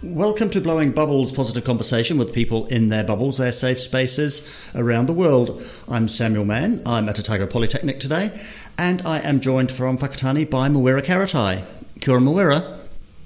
[0.00, 5.06] Welcome to Blowing Bubbles Positive Conversation with people in their bubbles, their safe spaces around
[5.06, 5.60] the world.
[5.88, 6.82] I'm Samuel Mann.
[6.86, 8.30] I'm at Otago Polytechnic today,
[8.78, 11.64] and I am joined from Whakatane by Mawera Karatai.
[12.00, 12.78] Kia ora, Mawera.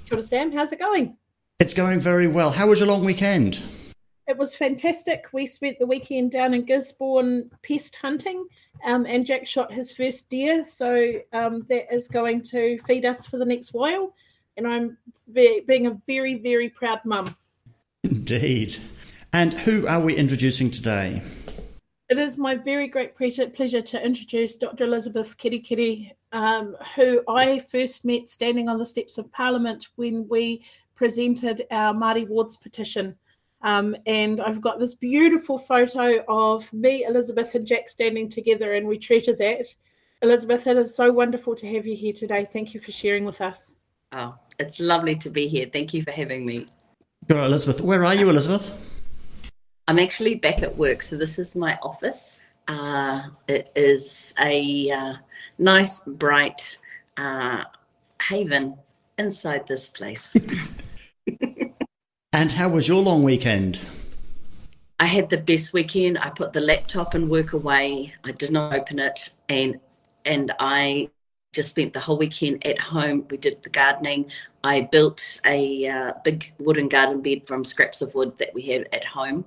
[0.07, 0.51] Kia ora, Sam.
[0.51, 1.15] How's it going?
[1.59, 2.49] It's going very well.
[2.49, 3.61] How was your long weekend?
[4.27, 5.25] It was fantastic.
[5.31, 8.47] We spent the weekend down in Gisborne pest hunting,
[8.83, 13.27] um, and Jack shot his first deer, so um, that is going to feed us
[13.27, 14.15] for the next while
[14.57, 14.97] and I'm
[15.31, 17.35] be, being a very, very proud mum.
[18.03, 18.75] Indeed.
[19.31, 21.21] And who are we introducing today?
[22.09, 24.83] It is my very great pleasure, pleasure to introduce Dr.
[24.83, 30.63] Elizabeth Kerekere, um, who I first met standing on the steps of Parliament when we
[30.95, 33.15] presented our Māori Wards petition.
[33.61, 38.85] Um, and I've got this beautiful photo of me, Elizabeth, and Jack standing together, and
[38.85, 39.73] we treasured that.
[40.21, 42.45] Elizabeth, it is so wonderful to have you here today.
[42.45, 43.73] Thank you for sharing with us.
[44.15, 45.67] Oh, it's lovely to be here.
[45.71, 46.67] Thank you for having me.
[47.27, 47.81] Good, Elizabeth.
[47.81, 48.71] Where are you, Elizabeth?
[49.87, 52.43] I'm actually back at work, so this is my office.
[52.67, 55.13] Uh, it is a uh,
[55.57, 56.77] nice, bright
[57.17, 57.63] uh,
[58.21, 58.75] haven
[59.17, 60.35] inside this place.
[62.33, 63.79] and how was your long weekend?
[64.99, 66.19] I had the best weekend.
[66.19, 68.13] I put the laptop and work away.
[68.23, 69.79] I did not open it, and
[70.23, 71.09] and I
[71.53, 73.25] just spent the whole weekend at home.
[73.29, 74.29] We did the gardening.
[74.63, 78.89] I built a uh, big wooden garden bed from scraps of wood that we had
[78.91, 79.45] at home.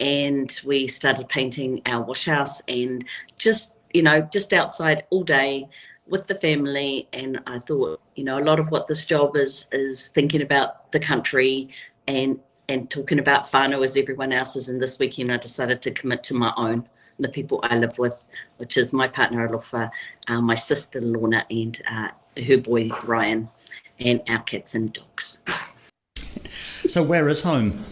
[0.00, 3.04] And we started painting our wash house and
[3.36, 5.68] just, you know, just outside all day
[6.06, 7.08] with the family.
[7.12, 10.92] And I thought, you know, a lot of what this job is is thinking about
[10.92, 11.68] the country
[12.06, 12.38] and
[12.70, 14.68] and talking about whānau as everyone else is.
[14.68, 16.88] And this weekend I decided to commit to my own
[17.18, 18.14] the people I live with,
[18.58, 19.90] which is my partner Alofa,
[20.28, 22.08] uh, my sister Lorna, and uh,
[22.46, 23.48] her boy Ryan,
[23.98, 25.40] and our cats and dogs.
[26.48, 27.84] So, where is home?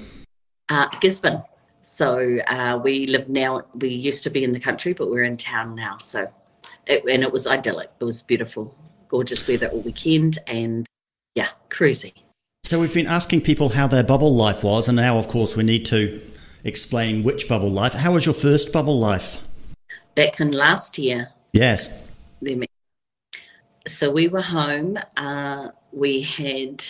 [0.68, 1.42] Uh, Gisborne.
[1.82, 3.62] So uh, we live now.
[3.74, 5.96] We used to be in the country, but we're in town now.
[5.98, 6.28] So,
[6.86, 7.90] it, and it was idyllic.
[8.00, 8.74] It was beautiful,
[9.08, 10.86] gorgeous weather all weekend, and
[11.34, 12.12] yeah, cruising.
[12.64, 15.62] So we've been asking people how their bubble life was, and now, of course, we
[15.62, 16.20] need to
[16.66, 17.94] explain which bubble life.
[17.94, 19.40] How was your first bubble life?
[20.14, 21.28] Back in last year.
[21.52, 22.10] Yes.
[23.86, 24.98] So we were home.
[25.16, 26.84] Uh, we had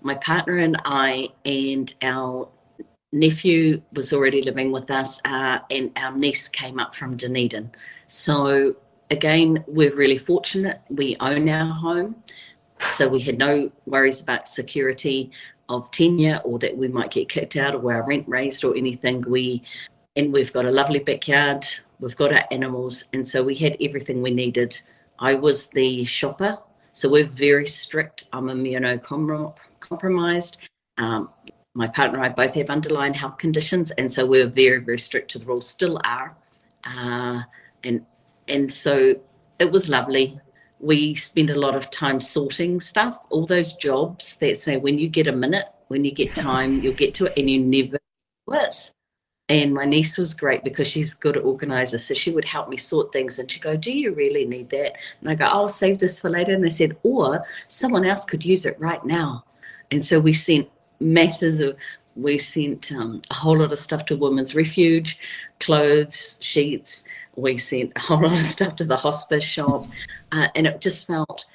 [0.00, 2.48] my partner and I, and our
[3.12, 7.70] nephew was already living with us, uh, and our niece came up from Dunedin.
[8.06, 8.76] So
[9.10, 10.80] again, we're really fortunate.
[10.88, 12.16] We own our home.
[12.88, 15.30] So we had no worries about security
[15.68, 19.22] of tenure or that we might get kicked out or our rent raised or anything.
[19.28, 19.62] We
[20.16, 21.64] and we've got a lovely backyard.
[22.00, 24.80] We've got our animals, and so we had everything we needed.
[25.18, 26.58] I was the shopper,
[26.92, 28.28] so we're very strict.
[28.32, 30.56] I'm immunocompromised.
[30.98, 31.30] Um,
[31.74, 35.30] my partner and I both have underlying health conditions, and so we're very, very strict
[35.30, 35.66] to the rules.
[35.66, 36.36] Still are,
[36.84, 37.42] uh,
[37.84, 38.04] and
[38.48, 39.14] and so
[39.58, 40.38] it was lovely
[40.82, 45.08] we spend a lot of time sorting stuff, all those jobs that say when you
[45.08, 47.98] get a minute, when you get time, you'll get to it and you never
[48.46, 48.92] do it.
[49.48, 51.98] And my niece was great because she's good organizer.
[51.98, 54.96] So she would help me sort things and she'd go, Do you really need that?
[55.20, 56.52] And I go, I'll save this for later.
[56.52, 59.44] And they said, Or someone else could use it right now.
[59.90, 60.68] And so we sent
[61.02, 61.76] masses of,
[62.14, 65.18] we sent um, a whole lot of stuff to Women's Refuge,
[65.60, 67.04] clothes, sheets.
[67.36, 69.86] We sent a whole lot of stuff to the hospice shop.
[70.30, 71.46] Uh, and it just felt,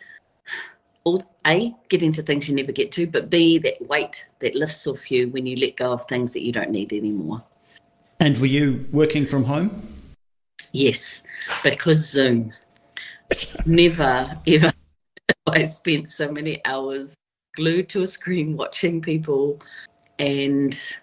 [1.04, 4.88] all, A, get into things you never get to, but B, that weight that lifts
[4.88, 7.44] off you when you let go of things that you don't need anymore.
[8.20, 9.88] And were you working from home?
[10.72, 11.24] Yes,
[11.64, 12.52] because Zoom.
[13.66, 14.74] never, ever
[15.48, 17.16] I spent so many hours
[17.57, 19.59] glued to a screen watching people
[20.19, 20.95] and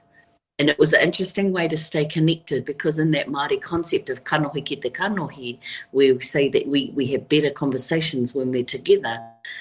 [0.60, 4.22] and it was an interesting way to stay connected because in that Māori concept of
[4.22, 5.58] kanohi ki te kanohi,
[5.90, 9.18] we say that we, we have better conversations when we're together.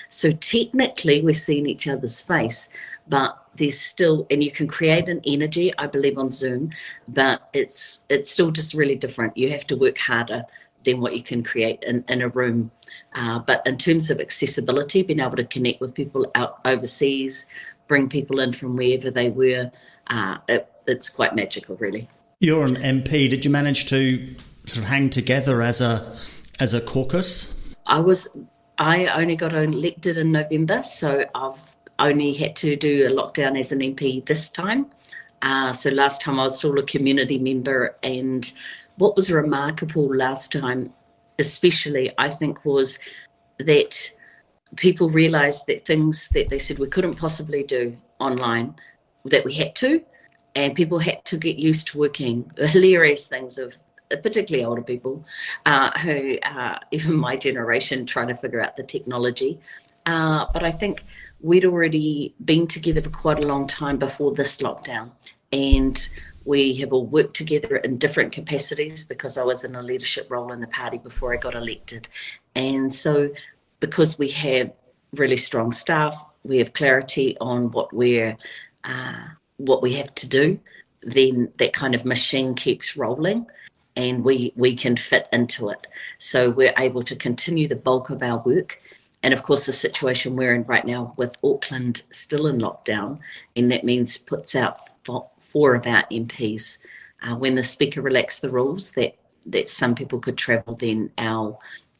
[0.10, 2.70] So technically we're seeing each other's face,
[3.08, 6.70] but there's still and you can create an energy, I believe, on Zoom,
[7.08, 9.36] but it's it's still just really different.
[9.36, 10.46] You have to work harder
[10.84, 12.72] than what you can create in, in a room.
[13.16, 17.46] Uh, but in terms of accessibility, being able to connect with people out overseas,
[17.88, 19.72] bring people in from wherever they were,
[20.08, 22.08] uh, it, it's quite magical, really.
[22.40, 23.30] You're an MP.
[23.30, 24.28] Did you manage to
[24.66, 26.16] sort of hang together as a
[26.60, 27.56] as a caucus?
[27.86, 28.28] I was.
[28.80, 33.72] I only got elected in November, so I've only had to do a lockdown as
[33.72, 34.88] an MP this time.
[35.44, 38.52] Uh, so last time I was still a community member, and
[38.98, 40.94] what was remarkable last time,
[41.40, 43.00] especially I think, was
[43.60, 44.12] that
[44.76, 48.76] people realised that things that they said we couldn't possibly do online,
[49.26, 50.04] that we had to,
[50.56, 53.76] and people had to get used to working The hilarious things of
[54.22, 55.26] particularly older people
[55.66, 59.60] uh, who uh, even my generation trying to figure out the technology.
[60.06, 61.06] Uh, but i think
[61.40, 65.10] we'd already been together for quite a long time before this lockdown
[65.54, 66.10] and
[66.46, 70.52] we have all worked together in different capacities because i was in a leadership role
[70.52, 72.08] in the party before i got elected
[72.56, 73.30] and so
[73.80, 74.76] because we have
[75.14, 78.38] really strong staff we have clarity on what we're
[78.84, 79.24] uh,
[79.58, 80.60] what we have to do,
[81.04, 83.46] then that kind of machine keeps rolling
[83.96, 85.88] and we we can fit into it.
[86.18, 88.82] So we're able to continue the bulk of our work.
[89.24, 93.20] And of course, the situation we're in right now with Auckland still in lockdown,
[93.56, 94.80] and that means puts out
[95.40, 96.78] four of our MPs.
[97.22, 99.16] Uh, when the Speaker relaxed the rules that,
[99.46, 101.58] that some people could travel, then our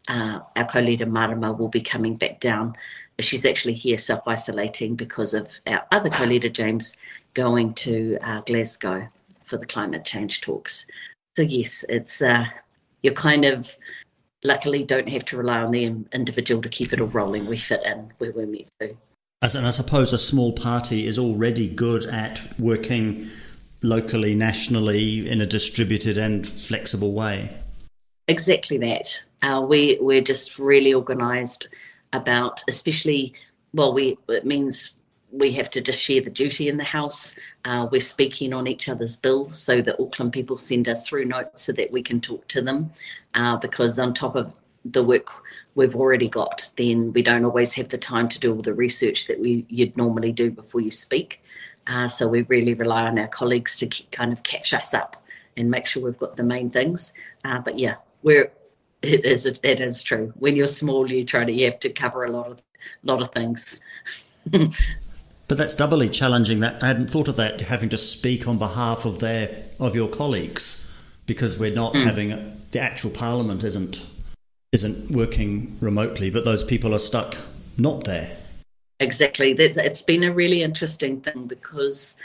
[0.10, 2.76] uh, our co-leader Marama will be coming back down.
[3.20, 6.94] She's actually here self-isolating because of our other co-leader James
[7.34, 9.08] going to uh, Glasgow
[9.46, 10.86] for the climate change talks.
[11.38, 12.46] So yes, it's uh,
[13.02, 13.78] you kind of
[14.44, 17.46] luckily don't have to rely on the individual to keep it all rolling.
[17.46, 18.96] We fit in where we're meant to.
[19.42, 23.28] As, and I suppose a small party is already good at working
[23.82, 27.50] locally, nationally, in a distributed and flexible way.
[28.28, 29.22] Exactly that.
[29.42, 31.68] Uh, we we're just really organised
[32.14, 33.34] about, especially
[33.74, 34.92] well, we it means
[35.34, 37.36] we have to just share the duty in the house.
[37.66, 41.64] Uh, we're speaking on each other's bills, so the Auckland people send us through notes
[41.64, 42.92] so that we can talk to them.
[43.34, 44.54] Uh, because on top of
[44.86, 45.30] the work
[45.74, 49.26] we've already got, then we don't always have the time to do all the research
[49.28, 51.42] that we you'd normally do before you speak.
[51.88, 55.26] Uh, so we really rely on our colleagues to kind of catch us up
[55.58, 57.12] and make sure we've got the main things.
[57.44, 58.52] Uh, but yeah, we're
[59.02, 60.32] it is it is true.
[60.38, 62.62] When you're small, you try to you have to cover a lot of
[63.04, 63.82] lot of things.
[65.54, 66.62] But that's doubly challenging.
[66.62, 70.08] That I hadn't thought of that having to speak on behalf of their of your
[70.08, 70.84] colleagues
[71.28, 72.04] because we're not mm.
[72.04, 72.30] having
[72.72, 74.04] the actual parliament isn't
[74.72, 77.38] isn't working remotely, but those people are stuck
[77.78, 78.36] not there.
[79.00, 79.54] Exactly.
[79.54, 82.16] That's, it's been a really interesting thing because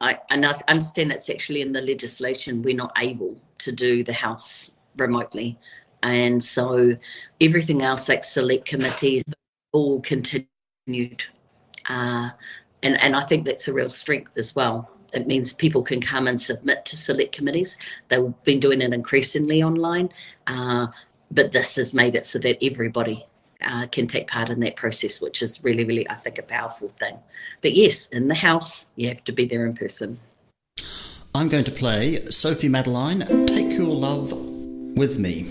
[0.00, 4.12] I, and I understand it's actually in the legislation we're not able to do the
[4.12, 5.58] House remotely.
[6.04, 6.96] And so
[7.40, 9.24] everything else, like select committees,
[9.72, 11.24] all continued.
[11.88, 12.30] Uh,
[12.82, 14.90] and and I think that's a real strength as well.
[15.12, 17.76] It means people can come and submit to select committees.
[18.08, 20.10] They've been doing it increasingly online,
[20.46, 20.88] uh,
[21.30, 23.24] but this has made it so that everybody
[23.62, 26.88] uh, can take part in that process, which is really, really, I think, a powerful
[26.98, 27.16] thing.
[27.62, 30.18] But yes, in the house, you have to be there in person.
[31.34, 35.50] I'm going to play Sophie Madeleine, Take Your Love with Me.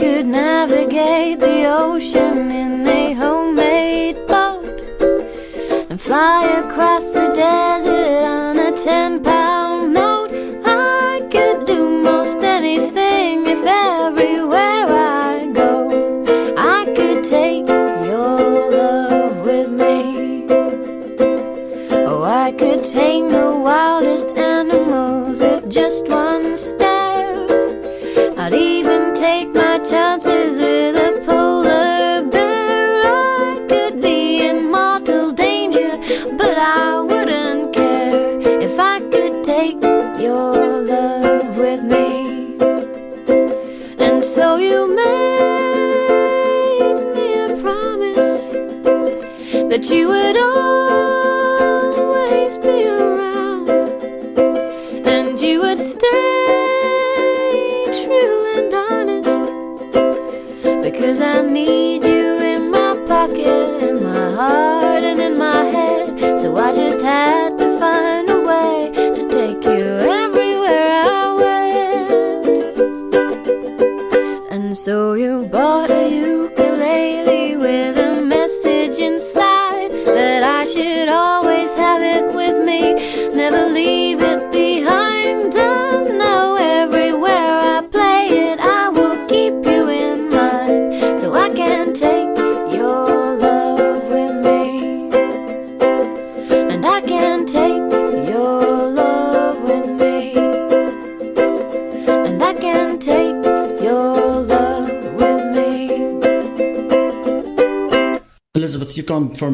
[0.00, 4.64] Navigate the ocean in a homemade boat
[5.90, 8.37] and fly across the desert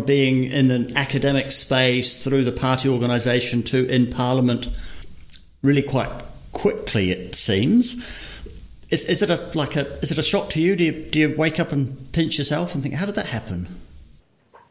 [0.07, 4.69] being in an academic space through the party organisation to in Parliament
[5.63, 6.11] really quite
[6.53, 8.45] quickly, it seems.
[8.91, 10.77] Is, is it a like a is it a shock to you?
[10.77, 13.67] Do you do you wake up and pinch yourself and think, how did that happen?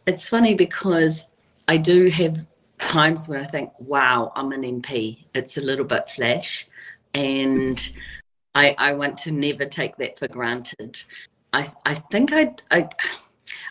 [0.06, 1.26] It's funny because
[1.68, 2.46] I do have
[2.80, 5.26] times when I think, wow, I'm an MP.
[5.34, 6.68] It's a little bit flash.
[7.14, 7.80] And
[8.56, 11.02] I, I want to never take that for granted.
[11.54, 12.90] I, I think I, I,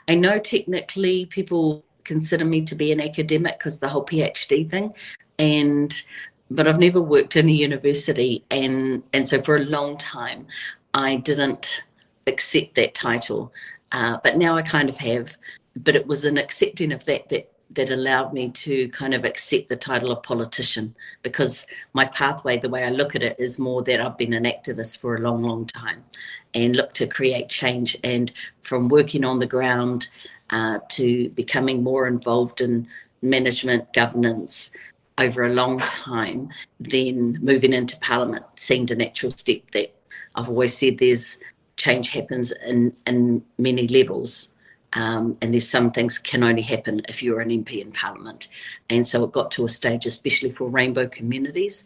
[0.08, 4.92] I know technically people consider me to be an academic because the whole PhD thing.
[5.38, 5.94] And
[6.50, 10.46] but I've never worked in a university and and so for a long time
[10.94, 11.82] I didn't
[12.26, 13.52] accept that title.
[13.92, 15.36] Uh, but now I kind of have.
[15.76, 19.68] But it was an accepting of that that that allowed me to kind of accept
[19.68, 23.82] the title of politician because my pathway, the way I look at it, is more
[23.82, 26.04] that I've been an activist for a long, long time
[26.54, 27.96] and look to create change.
[28.04, 30.10] And from working on the ground
[30.50, 32.86] uh, to becoming more involved in
[33.22, 34.70] management governance
[35.18, 36.48] over a long time,
[36.80, 39.94] then moving into Parliament seemed a natural step that
[40.34, 41.38] I've always said there's
[41.76, 44.48] change happens in, in many levels.
[44.94, 48.48] Um, and there's some things can only happen if you're an MP in Parliament.
[48.90, 51.84] And so it got to a stage, especially for rainbow communities,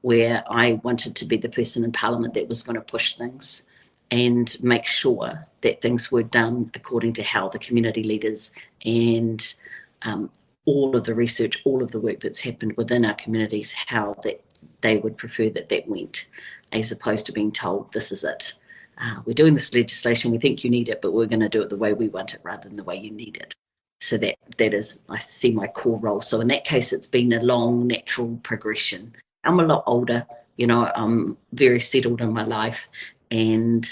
[0.00, 3.64] where I wanted to be the person in Parliament that was going to push things
[4.10, 8.52] and make sure that things were done according to how the community leaders
[8.84, 9.54] and
[10.02, 10.28] um,
[10.64, 14.42] all of the research, all of the work that's happened within our communities, how that
[14.80, 16.26] they would prefer that that went,
[16.72, 18.54] as opposed to being told this is it
[18.98, 21.62] uh, we're doing this legislation, we think you need it, but we're going to do
[21.62, 23.54] it the way we want it rather than the way you need it.
[24.00, 26.20] So that that is, I see my core role.
[26.20, 29.14] So in that case, it's been a long natural progression.
[29.44, 32.88] I'm a lot older, you know, I'm very settled in my life,
[33.30, 33.86] and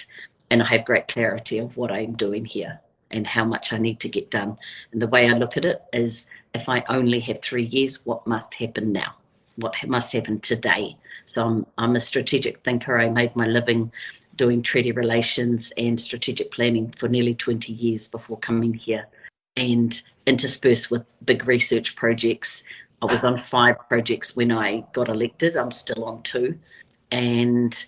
[0.50, 2.80] and I have great clarity of what I'm doing here
[3.12, 4.56] and how much I need to get done.
[4.92, 8.26] And the way I look at it is, if I only have three years, what
[8.26, 9.14] must happen now?
[9.56, 10.96] What must happen today?
[11.24, 12.98] So I'm I'm a strategic thinker.
[12.98, 13.92] I made my living
[14.40, 19.06] doing treaty relations and strategic planning for nearly 20 years before coming here
[19.58, 22.64] and interspersed with big research projects.
[23.02, 25.56] I was on five projects when I got elected.
[25.56, 26.58] I'm still on two.
[27.10, 27.84] And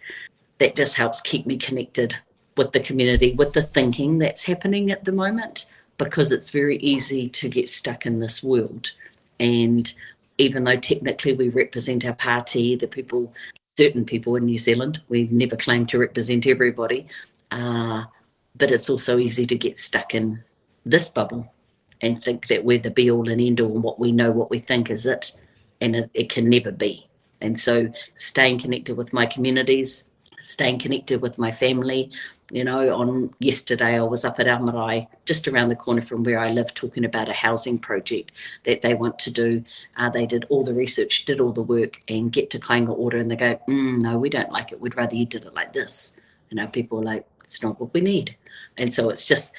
[0.58, 2.14] that just helps keep me connected
[2.58, 5.64] with the community, with the thinking that's happening at the moment,
[5.96, 8.90] because it's very easy to get stuck in this world.
[9.40, 9.90] And
[10.36, 13.32] even though technically we represent our party, the people
[13.76, 15.00] certain people in New Zealand.
[15.08, 17.06] We never claim to represent everybody,
[17.50, 18.04] uh,
[18.56, 20.42] but it's also easy to get stuck in
[20.84, 21.52] this bubble
[22.00, 24.50] and think that we're the be all and end all and what we know, what
[24.50, 25.32] we think is it,
[25.80, 27.08] and it, it can never be.
[27.40, 30.04] And so, staying connected with my communities,
[30.42, 32.10] staying connected with my family.
[32.50, 36.38] You know, on yesterday I was up at Almarai, just around the corner from where
[36.38, 38.32] I live, talking about a housing project
[38.64, 39.64] that they want to do.
[39.96, 43.20] Uh, they did all the research, did all the work, and get to Kainga Ora,
[43.20, 44.80] and they go, mm, "No, we don't like it.
[44.80, 46.14] We'd rather you did it like this."
[46.50, 48.36] You know, people are like, "It's not what we need,"
[48.76, 49.52] and so it's just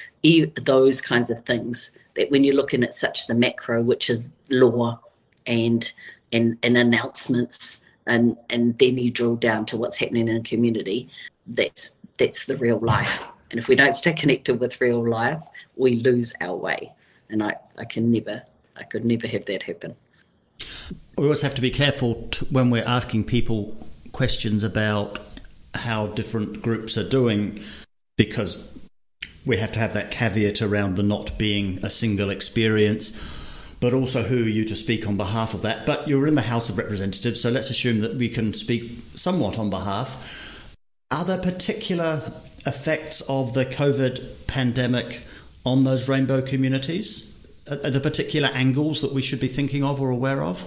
[0.63, 4.99] those kinds of things that when you're looking at such the macro, which is law
[5.47, 5.91] and
[6.31, 11.09] and, and announcements and and then you drill down to what's happening in a community
[11.47, 13.23] that's that's the real life.
[13.51, 15.43] And if we don't stay connected with real life
[15.75, 16.91] we lose our way.
[17.29, 18.43] And i i can never
[18.75, 19.95] i could never have that happen.
[21.17, 23.75] We always have to be careful to, when we're asking people
[24.11, 25.19] questions about
[25.75, 27.59] how different groups are doing
[28.15, 28.69] because
[29.45, 33.42] we have to have that caveat around the not being a single experience
[33.83, 35.85] but also who are you to speak on behalf of that?
[35.85, 39.59] But you're in the House of Representatives, so let's assume that we can speak somewhat
[39.59, 40.73] on behalf.
[41.11, 42.21] Are there particular
[42.65, 45.23] effects of the COVID pandemic
[45.65, 47.37] on those rainbow communities?
[47.69, 50.63] Are there particular angles that we should be thinking of or aware of?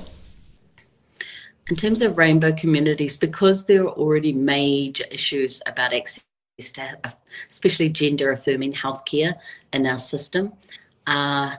[1.71, 6.23] In terms of rainbow communities, because there are already major issues about access
[6.59, 6.99] to,
[7.49, 9.37] especially gender affirming healthcare
[9.73, 10.53] in our system,
[11.07, 11.57] uh,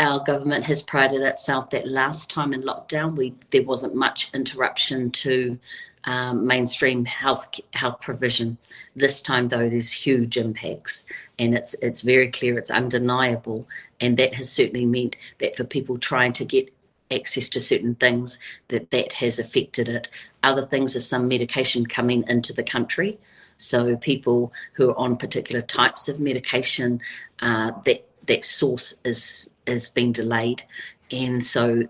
[0.00, 5.10] our government has prided itself that last time in lockdown we there wasn't much interruption
[5.10, 5.58] to
[6.04, 8.56] um, mainstream health health provision.
[8.96, 11.04] This time, though, there's huge impacts,
[11.38, 13.68] and it's it's very clear, it's undeniable,
[14.00, 16.72] and that has certainly meant that for people trying to get
[17.10, 18.38] access to certain things,
[18.68, 20.08] that that has affected it.
[20.42, 23.18] Other things are some medication coming into the country,
[23.58, 27.02] so people who are on particular types of medication,
[27.42, 30.62] uh, that that source is is being delayed,
[31.10, 31.84] and so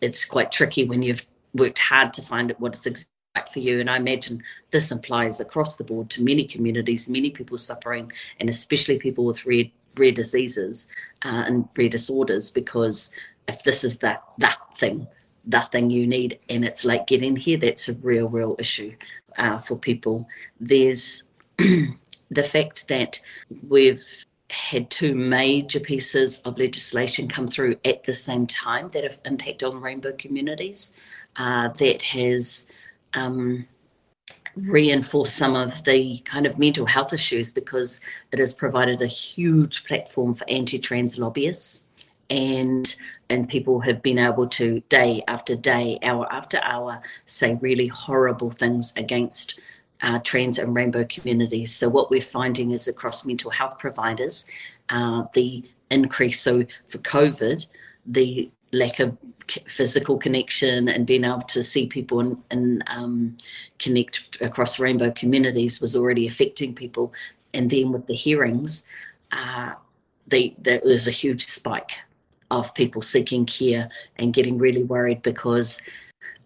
[0.00, 3.60] it's quite tricky when you've worked hard to find out what is exactly right for
[3.60, 3.80] you.
[3.80, 8.48] And I imagine this applies across the board to many communities, many people suffering, and
[8.48, 9.64] especially people with rare
[9.96, 10.88] rare diseases
[11.24, 12.50] uh, and rare disorders.
[12.50, 13.10] Because
[13.48, 15.06] if this is that that thing,
[15.46, 18.94] that thing you need, and it's like getting here, that's a real, real issue
[19.38, 20.26] uh, for people.
[20.60, 21.24] There's
[21.58, 23.20] the fact that
[23.68, 24.04] we've
[24.50, 29.62] had two major pieces of legislation come through at the same time that have impact
[29.62, 30.92] on rainbow communities.
[31.36, 32.66] Uh, that has
[33.14, 33.66] um,
[34.56, 38.00] reinforced some of the kind of mental health issues because
[38.32, 41.84] it has provided a huge platform for anti-trans lobbyists
[42.30, 42.96] and
[43.28, 48.50] and people have been able to day after day hour after hour say really horrible
[48.50, 49.54] things against
[50.02, 51.74] uh, trans and rainbow communities.
[51.74, 54.46] So what we're finding is across mental health providers,
[54.88, 56.40] uh, the increase.
[56.40, 57.66] So for COVID,
[58.06, 59.16] the lack of
[59.66, 63.36] physical connection and being able to see people and, and um,
[63.78, 67.12] connect across rainbow communities was already affecting people.
[67.52, 68.84] And then with the hearings,
[69.32, 69.72] uh,
[70.28, 71.92] they, there was a huge spike
[72.50, 75.80] of people seeking care and getting really worried because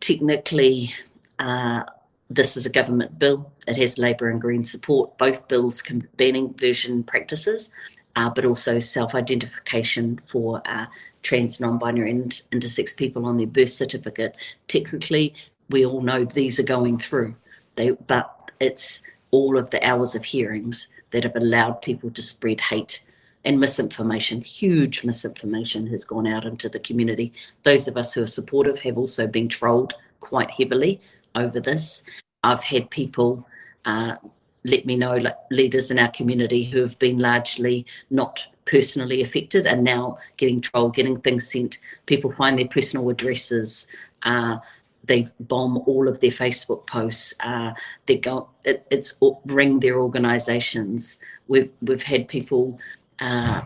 [0.01, 0.95] technically
[1.39, 1.83] uh,
[2.31, 3.53] this is a government bill.
[3.69, 5.17] It has Labour and Green support.
[5.19, 5.83] Both bills
[6.17, 7.71] banning version practices,
[8.17, 10.87] uh, but also self-identification for uh,
[11.23, 14.37] trans, non-binary, and intersex people on their birth certificate.
[14.69, 15.35] Technically,
[15.71, 17.35] we all know these are going through.
[17.77, 22.61] They, but it's all of the hours of hearings that have allowed people to spread
[22.61, 23.03] hate
[23.45, 24.41] and misinformation.
[24.41, 27.33] Huge misinformation has gone out into the community.
[27.63, 31.01] Those of us who are supportive have also been trolled quite heavily
[31.35, 32.03] over this.
[32.43, 33.47] I've had people
[33.85, 34.17] uh,
[34.65, 39.67] let me know, like leaders in our community who have been largely not personally affected
[39.67, 41.79] and now getting trolled, getting things sent.
[42.07, 43.87] People find their personal addresses.
[44.23, 44.57] Uh,
[45.05, 47.35] they bomb all of their Facebook posts.
[47.41, 47.73] Uh,
[48.07, 51.21] they go, it, it's ring their organisations.
[51.49, 52.79] We've we've had people
[53.21, 53.63] uh,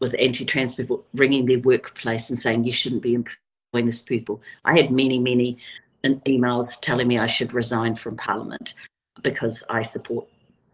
[0.00, 4.40] with anti-trans people ringing their workplace and saying you shouldn't be employing this people.
[4.64, 5.58] I had many many
[6.04, 8.74] emails telling me I should resign from Parliament
[9.22, 10.26] because I support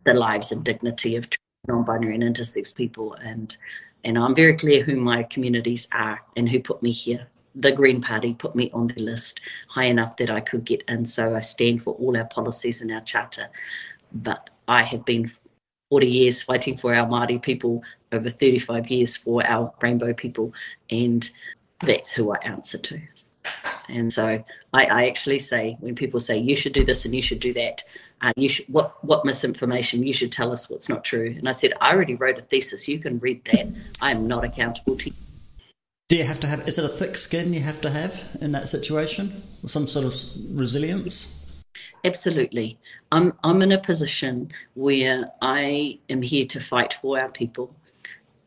[0.04, 1.28] the lives and dignity of
[1.66, 3.56] non-binary and intersex people, and
[4.04, 7.26] and I'm very clear who my communities are and who put me here.
[7.54, 11.04] The Green Party put me on the list high enough that I could get in,
[11.06, 13.48] so I stand for all our policies and our charter.
[14.12, 15.30] But I have been
[15.90, 17.82] 40 years fighting for our Māori people,
[18.12, 20.52] over 35 years for our rainbow people,
[20.90, 21.30] and
[21.80, 23.00] that's who I answer to.
[23.88, 27.20] And so I, I, actually say when people say you should do this and you
[27.20, 27.83] should do that,
[28.22, 31.35] uh, you should what what misinformation you should tell us what's not true.
[31.37, 32.88] And I said I already wrote a thesis.
[32.88, 33.68] You can read that.
[34.00, 35.16] I am not accountable to you.
[36.09, 36.66] Do you have to have?
[36.68, 40.04] Is it a thick skin you have to have in that situation, or some sort
[40.07, 40.14] of
[40.50, 41.40] resilience?
[42.04, 42.78] Absolutely.
[43.12, 47.74] I'm I'm in a position where I am here to fight for our people,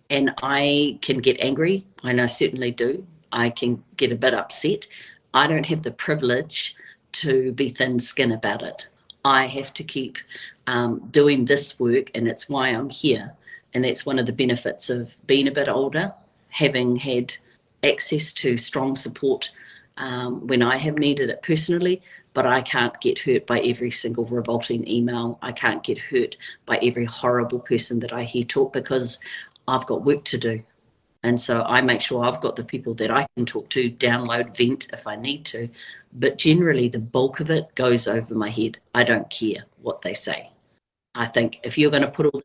[0.10, 3.06] and I can get angry, and I certainly do.
[3.32, 4.88] I can get a bit upset.
[5.34, 6.76] I don't have the privilege
[7.14, 8.88] to be thin skin about it.
[9.26, 10.18] I have to keep
[10.68, 13.34] um, doing this work, and it's why I'm here.
[13.74, 16.14] And that's one of the benefits of being a bit older,
[16.50, 17.36] having had
[17.84, 19.52] access to strong support
[19.98, 22.02] um, when I have needed it personally.
[22.34, 25.40] But I can't get hurt by every single revolting email.
[25.42, 29.20] I can't get hurt by every horrible person that I hear talk because
[29.68, 30.62] I've got work to do.
[31.24, 34.56] And so I make sure I've got the people that I can talk to, download,
[34.56, 35.70] vent if I need to.
[36.14, 38.78] But generally, the bulk of it goes over my head.
[38.94, 40.52] I don't care what they say.
[41.16, 42.42] I think if you're going to put all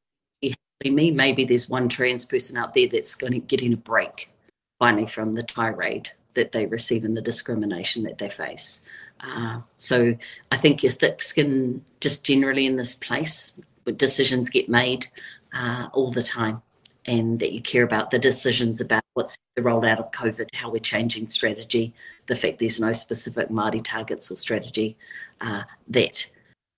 [0.91, 4.33] me, maybe there's one trans person out there that's going to get in a break
[4.81, 8.81] finally from the tirade that they receive and the discrimination that they face.
[9.21, 10.17] Uh, so
[10.51, 13.55] I think your thick skin, just generally in this place,
[13.97, 15.07] decisions get made
[15.55, 16.63] uh, all the time
[17.07, 20.79] and that you care about the decisions about what's the rollout of COVID, how we're
[20.79, 21.93] changing strategy,
[22.27, 24.97] the fact there's no specific Māori targets or strategy,
[25.41, 26.29] uh, that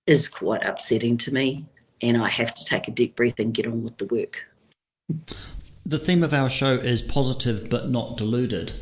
[0.07, 1.65] is quite upsetting to me.
[2.01, 4.47] And I have to take a deep breath and get on with the work.
[5.85, 8.73] The theme of our show is positive but not deluded.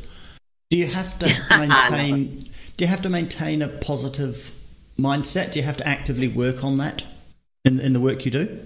[0.70, 1.26] Do you have to
[1.58, 2.44] maintain?
[2.76, 4.58] do you have to maintain a positive
[4.98, 5.52] mindset?
[5.52, 7.04] Do you have to actively work on that
[7.64, 8.58] in, in the work you do?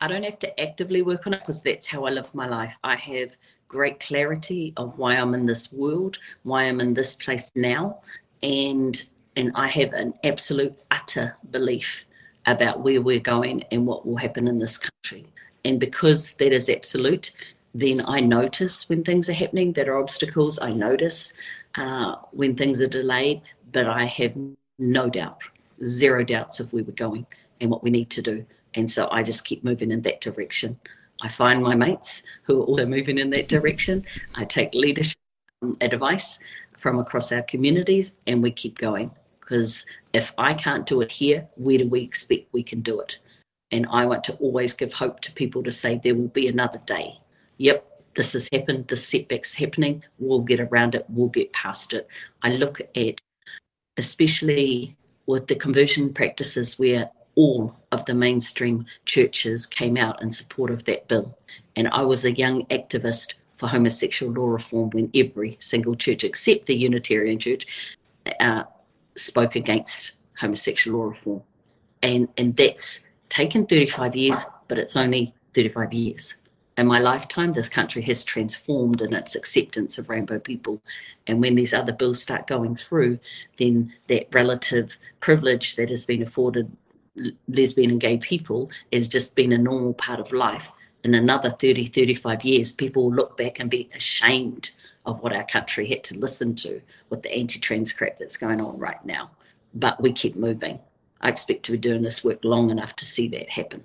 [0.00, 2.78] I don't have to actively work on it because that's how I live my life.
[2.82, 3.36] I have
[3.68, 8.00] great clarity of why I'm in this world, why I'm in this place now,
[8.42, 12.06] and and I have an absolute utter belief
[12.46, 15.26] about where we're going and what will happen in this country.
[15.64, 17.32] And because that is absolute,
[17.74, 20.58] then I notice when things are happening that are obstacles.
[20.58, 21.32] I notice
[21.76, 24.36] uh, when things are delayed, but I have
[24.78, 25.42] no doubt,
[25.84, 27.26] zero doubts of where we're going
[27.60, 28.44] and what we need to do.
[28.74, 30.78] And so I just keep moving in that direction.
[31.22, 34.04] I find my mates who are also moving in that direction.
[34.34, 35.18] I take leadership
[35.62, 36.38] um, advice
[36.76, 39.10] from across our communities and we keep going.
[39.40, 43.18] Because if I can't do it here, where do we expect we can do it?
[43.72, 46.80] And I want to always give hope to people to say there will be another
[46.86, 47.20] day.
[47.58, 52.08] Yep, this has happened, this setback's happening, we'll get around it, we'll get past it.
[52.42, 53.20] I look at,
[53.96, 60.70] especially with the conversion practices where all of the mainstream churches came out in support
[60.70, 61.38] of that bill.
[61.74, 66.66] And I was a young activist for homosexual law reform when every single church, except
[66.66, 67.66] the Unitarian Church,
[68.40, 68.64] uh,
[69.16, 71.42] spoke against homosexual law reform.
[72.02, 73.00] And, and that's
[73.30, 76.36] taken 35 years, but it's only 35 years.
[76.76, 80.82] In my lifetime, this country has transformed in its acceptance of rainbow people.
[81.26, 83.18] And when these other bills start going through,
[83.56, 86.70] then that relative privilege that has been afforded
[87.48, 90.70] lesbian and gay people has just been a normal part of life.
[91.02, 94.70] In another 30, 35 years, people will look back and be ashamed
[95.06, 98.60] of what our country had to listen to with the anti trans crap that's going
[98.60, 99.30] on right now.
[99.74, 100.78] But we keep moving.
[101.20, 103.84] I expect to be doing this work long enough to see that happen.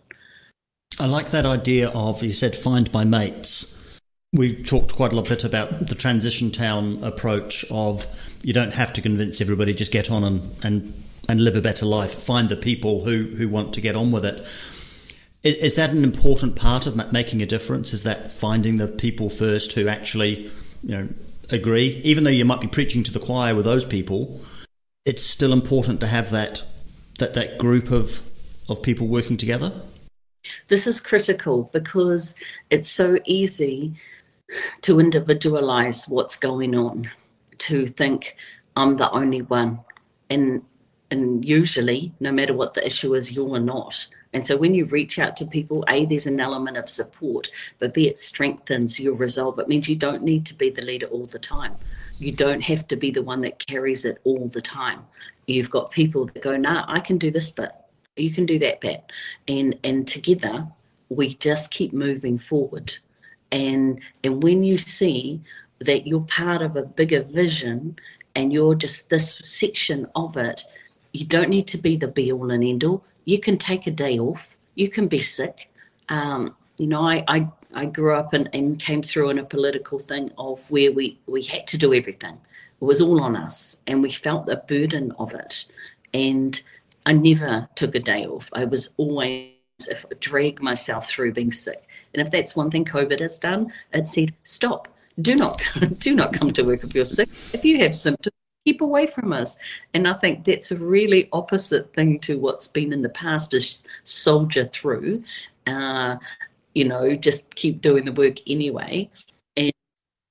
[1.00, 4.00] I like that idea of, you said, find my mates.
[4.32, 9.02] We talked quite a bit about the transition town approach of you don't have to
[9.02, 10.94] convince everybody, just get on and, and,
[11.28, 12.14] and live a better life.
[12.14, 14.40] Find the people who, who want to get on with it.
[15.44, 17.94] Is, that an important part of making a difference?
[17.94, 20.50] Is that finding the people first who actually
[20.82, 21.10] you know,
[21.52, 22.02] agree?
[22.04, 24.42] Even though you might be preaching to the choir with those people,
[25.06, 26.64] it's still important to have that
[27.20, 28.28] that, that group of
[28.70, 29.72] of people working together?
[30.68, 32.36] This is critical because
[32.70, 33.94] it's so easy
[34.82, 37.10] to individualize what's going on,
[37.60, 38.36] to think
[38.76, 39.80] I'm the only one.
[40.30, 40.64] And
[41.12, 44.08] and usually, no matter what the issue is, you're not.
[44.34, 47.94] And so when you reach out to people, A, there's an element of support, but
[47.94, 49.60] B, it strengthens your resolve.
[49.60, 51.76] It means you don't need to be the leader all the time.
[52.20, 55.06] You don't have to be the one that carries it all the time.
[55.48, 58.82] You've got people that go, nah, I can do this but you can do that
[58.82, 59.04] bit
[59.48, 60.68] and and together
[61.10, 62.96] we just keep moving forward
[63.52, 65.41] and and when you see
[65.80, 67.96] that you're part of a bigger vision
[68.36, 70.63] and you're just this section of it
[71.15, 73.91] you don't need to be the be all and end all you can take a
[73.91, 75.71] day off you can be sick
[76.10, 79.99] um, you know I, I i grew up and, and came through in a political
[79.99, 82.38] thing of where we we had to do everything
[82.82, 85.65] it was all on us and we felt the burden of it
[86.13, 86.62] and
[87.06, 88.49] I never took a day off.
[88.54, 89.51] I was always
[89.89, 91.88] if drag myself through being sick.
[92.13, 94.88] And if that's one thing COVID has done, it said, stop.
[95.21, 95.62] Do not
[95.99, 97.30] do not come to work if you're sick.
[97.54, 99.58] If you have symptoms, keep away from us.
[99.93, 103.84] And I think that's a really opposite thing to what's been in the past is
[104.04, 105.23] soldier through.
[105.67, 106.17] Uh,
[106.73, 109.10] you know, just keep doing the work anyway.
[109.56, 109.71] And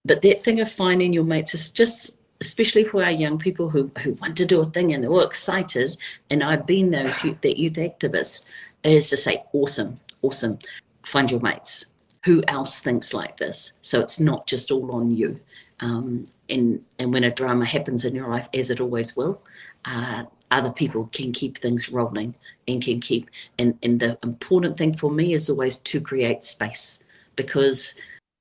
[0.04, 3.90] but that thing of finding your mates is just especially for our young people who,
[4.02, 5.96] who want to do a thing and they're all excited,
[6.28, 8.44] and I've been those that youth activist,
[8.82, 10.58] is to say, awesome, awesome,
[11.04, 11.86] find your mates.
[12.24, 13.74] Who else thinks like this?
[13.82, 15.38] So it's not just all on you.
[15.80, 19.42] Um, and and when a drama happens in your life, as it always will,
[19.84, 22.34] uh, other people can keep things rolling
[22.68, 23.28] and can keep.
[23.58, 27.02] And and the important thing for me is always to create space
[27.36, 27.94] because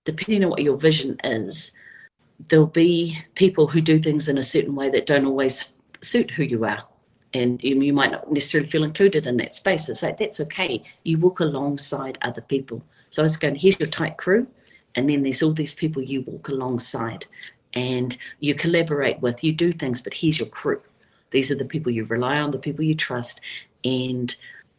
[0.06, 1.72] depending on what your vision is,
[2.50, 5.70] there'll be people who do things in a certain way that don't always
[6.02, 6.84] suit who you are.
[7.34, 9.90] And you might not necessarily feel included in that space.
[9.90, 10.84] It's like, that's okay.
[11.04, 12.84] You walk alongside other people.
[13.14, 14.48] So I was going, here's your tight crew.
[14.96, 17.26] And then there's all these people you walk alongside
[17.74, 20.82] and you collaborate with, you do things, but here's your crew.
[21.32, 23.42] These are the people you rely on, the people you trust,
[23.84, 24.36] and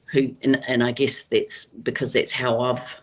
[0.07, 3.01] who, and, and I guess that's because that's how I've,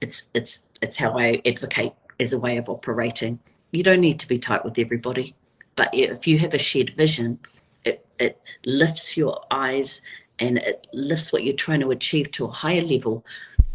[0.00, 3.38] it's, it's, it's how I advocate as a way of operating
[3.72, 5.34] you don't need to be tight with everybody,
[5.76, 7.38] but if you have a shared vision,
[7.84, 10.02] it, it lifts your eyes
[10.38, 13.24] and it lifts what you're trying to achieve to a higher level.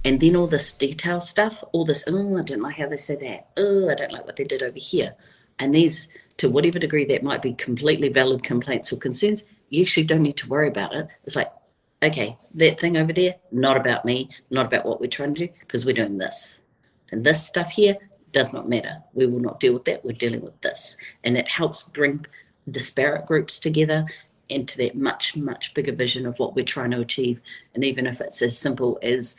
[0.06, 3.16] And then all this detail stuff, all this, oh, I don't like how they say
[3.16, 3.48] that.
[3.58, 5.16] Oh, I don't like what they did over here.
[5.58, 10.04] And these, to whatever degree that might be completely valid complaints or concerns, you actually
[10.04, 11.08] don't need to worry about it.
[11.24, 11.52] It's like,
[12.04, 15.54] okay, that thing over there, not about me, not about what we're trying to do,
[15.62, 16.66] because we're doing this.
[17.12, 17.98] And this stuff here
[18.32, 19.02] does not matter.
[19.16, 20.06] We will not deal with that.
[20.06, 20.98] We're dealing with this.
[21.24, 22.28] And it helps bring
[22.70, 24.06] disparate groups together
[24.50, 27.42] into that much, much bigger vision of what we're trying to achieve.
[27.74, 29.36] And even if it's as simple as,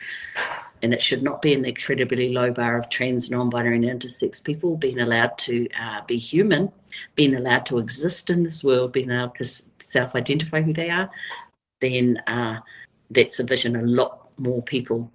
[0.81, 4.43] and it should not be an incredibly low bar of trans, non binary, and intersex
[4.43, 6.71] people being allowed to uh, be human,
[7.15, 9.45] being allowed to exist in this world, being allowed to
[9.79, 11.09] self identify who they are,
[11.79, 12.59] then uh,
[13.11, 15.11] that's a vision a lot more people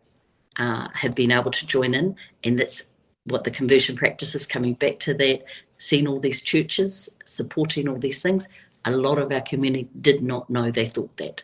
[0.59, 2.17] uh, have been able to join in.
[2.45, 2.89] And that's
[3.25, 5.45] what the conversion practice is coming back to that,
[5.79, 8.49] seeing all these churches supporting all these things
[8.85, 11.43] a lot of our community did not know they thought that,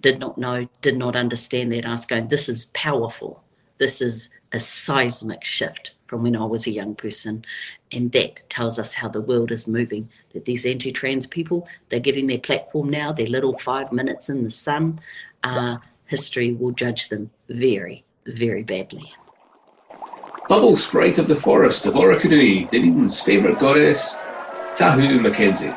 [0.00, 1.86] did not know, did not understand that.
[1.86, 3.42] I was going, this is powerful.
[3.78, 7.44] This is a seismic shift from when I was a young person.
[7.92, 10.08] And that tells us how the world is moving.
[10.32, 14.42] That these anti trans people, they're getting their platform now, their little five minutes in
[14.42, 15.00] the sun.
[15.44, 19.12] Uh, history will judge them very, very badly.
[20.48, 24.16] Bubble Sprite of the Forest of Orokonui, Dunedin's favourite goddess,
[24.76, 25.74] Tahu Mackenzie.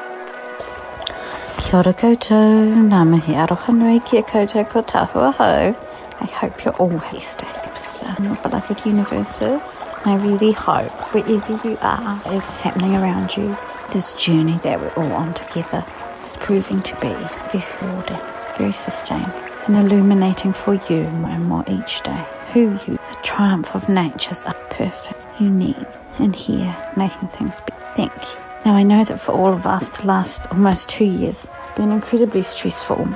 [1.69, 5.75] Kia ora koutou, ngā mihi aroha nui ki a koutou ko Tahu ahau.
[6.19, 9.77] I hope you're all happy stay in your beloved universes.
[10.03, 13.55] I really hope wherever you are, whatever's happening around you,
[13.91, 15.85] this journey that we're all on together
[16.25, 17.13] is proving to be
[17.51, 18.19] very rewarding,
[18.57, 19.31] very sustaining,
[19.67, 22.25] and illuminating for you more and more each day.
[22.53, 25.77] Who you, the triumph of nature's are perfect, unique,
[26.17, 27.73] and here making things be.
[27.95, 28.39] Thank you.
[28.65, 31.47] Now, I know that for all of us, the last almost two years
[31.79, 33.07] been incredibly stressful,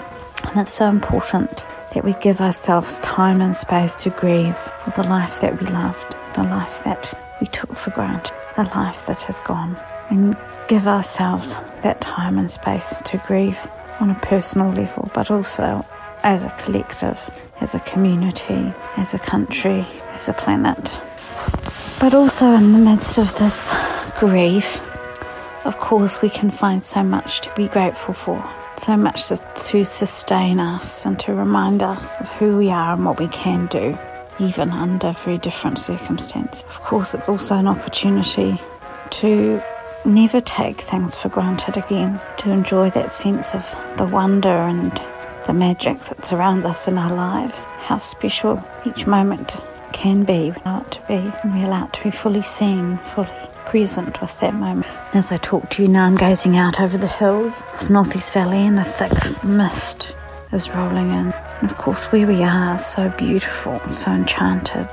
[0.45, 5.04] and it's so important that we give ourselves time and space to grieve for the
[5.10, 9.41] life that we loved, the life that we took for granted, the life that has
[9.41, 9.76] gone,
[10.10, 10.38] and
[10.69, 13.60] give ourselves that time and space to grieve
[13.99, 15.86] on a personal level, but also
[16.23, 17.19] as a collective,
[17.60, 21.02] as a community, as a country, as a planet.
[21.99, 23.76] But also in the midst of this
[24.17, 24.80] grief,
[25.65, 28.43] of course, we can find so much to be grateful for,
[28.78, 33.06] so much to, to sustain us and to remind us of who we are and
[33.06, 33.97] what we can do,
[34.39, 36.63] even under very different circumstances.
[36.63, 38.60] Of course, it's also an opportunity
[39.12, 39.62] to
[40.06, 44.91] never take things for granted again, to enjoy that sense of the wonder and
[45.45, 49.58] the magic that surrounds us in our lives, how special each moment
[49.91, 52.97] can be, we allow it to be, and we allow it to be fully seen,
[52.99, 53.30] fully
[53.73, 54.86] present with that moment.
[55.15, 58.59] As I talk to you now, I'm gazing out over the hills of Northeast Valley
[58.59, 60.15] and a thick mist
[60.51, 61.33] is rolling in.
[61.33, 64.88] And of course, where we are is so beautiful, so enchanted.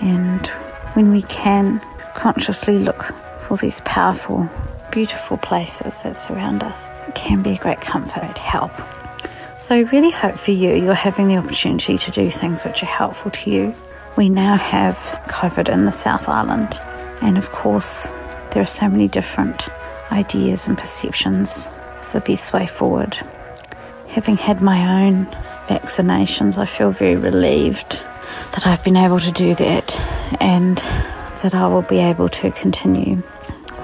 [0.00, 0.46] And
[0.94, 1.80] when we can
[2.14, 3.02] consciously look
[3.40, 4.48] for these powerful,
[4.92, 8.70] beautiful places that surround us, it can be a great comfort and help.
[9.62, 12.86] So I really hope for you, you're having the opportunity to do things which are
[12.86, 13.74] helpful to you.
[14.16, 16.78] We now have COVID in the South Island
[17.22, 18.08] and of course,
[18.50, 19.68] there are so many different
[20.10, 21.68] ideas and perceptions
[22.00, 23.16] of the best way forward.
[24.08, 25.26] Having had my own
[25.68, 27.92] vaccinations, I feel very relieved
[28.52, 29.98] that I've been able to do that
[30.40, 30.76] and
[31.42, 33.22] that I will be able to continue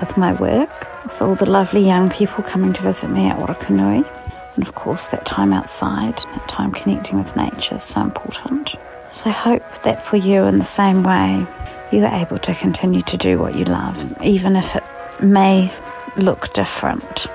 [0.00, 4.06] with my work, with all the lovely young people coming to visit me at Orokonui.
[4.54, 8.74] And of course, that time outside, that time connecting with nature is so important.
[9.10, 11.46] So I hope that for you, in the same way,
[11.92, 14.84] you are able to continue to do what you love, even if it
[15.22, 15.72] may
[16.16, 17.26] look different.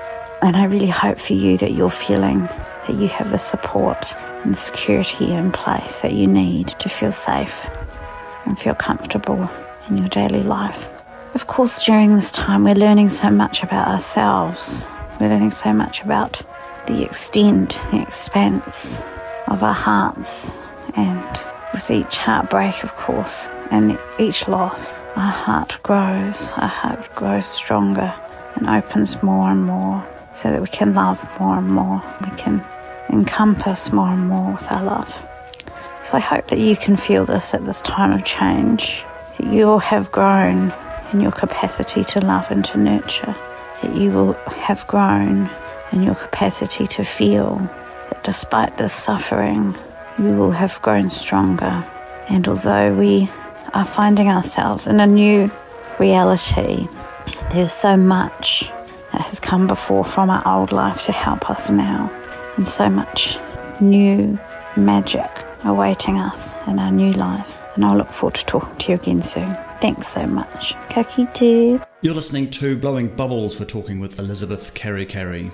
[0.42, 2.40] And I really hope for you that you're feeling
[2.86, 4.14] that you have the support
[4.44, 7.66] and security in place that you need to feel safe
[8.44, 9.50] and feel comfortable
[9.88, 10.90] in your daily life.
[11.34, 14.86] Of course, during this time, we're learning so much about ourselves.
[15.18, 16.42] We're learning so much about
[16.86, 19.02] the extent, the expanse
[19.48, 20.56] of our hearts,
[20.94, 21.40] and
[21.72, 28.14] with each heartbreak, of course, and each loss, our heart grows, our heart grows stronger
[28.54, 32.00] and opens more and more so that we can love more and more.
[32.20, 32.64] We can
[33.10, 35.10] encompass more and more with our love.
[36.04, 39.04] So I hope that you can feel this at this time of change,
[39.38, 40.72] that you will have grown
[41.12, 43.34] in your capacity to love and to nurture,
[43.82, 44.34] that you will
[44.66, 45.50] have grown
[45.90, 47.56] in your capacity to feel
[48.10, 49.76] that despite this suffering,
[50.16, 51.84] you will have grown stronger.
[52.28, 53.28] And although we
[53.74, 55.50] are finding ourselves in a new
[55.98, 56.86] reality.
[57.50, 58.70] There's so much
[59.12, 62.10] that has come before from our old life to help us now,
[62.56, 63.38] and so much
[63.80, 64.38] new
[64.76, 65.30] magic
[65.64, 67.58] awaiting us in our new life.
[67.74, 69.56] And I'll look forward to talking to you again soon.
[69.80, 70.74] Thanks so much.
[70.90, 71.80] Ka kite.
[72.02, 73.58] You're listening to Blowing Bubbles.
[73.58, 75.50] We're talking with Elizabeth Kerekere.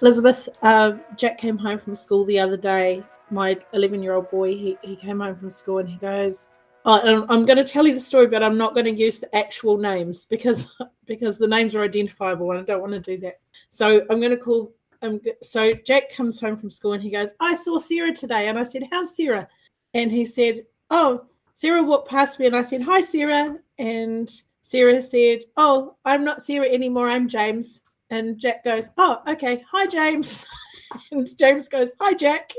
[0.00, 3.02] Elizabeth, uh, Jack came home from school the other day.
[3.30, 6.48] My 11 year old boy, he, he came home from school and he goes,
[6.88, 9.34] oh, I'm going to tell you the story, but I'm not going to use the
[9.36, 10.72] actual names because
[11.06, 13.40] because the names are identifiable and I don't want to do that.
[13.70, 14.72] So I'm going to call.
[15.02, 18.48] Um, so Jack comes home from school and he goes, I saw Sarah today.
[18.48, 19.46] And I said, How's Sarah?
[19.94, 23.56] And he said, Oh, Sarah walked past me and I said, Hi, Sarah.
[23.78, 27.08] And Sarah said, Oh, I'm not Sarah anymore.
[27.08, 27.82] I'm James.
[28.10, 29.64] And Jack goes, Oh, okay.
[29.70, 30.46] Hi, James.
[31.12, 32.52] and James goes, Hi, Jack.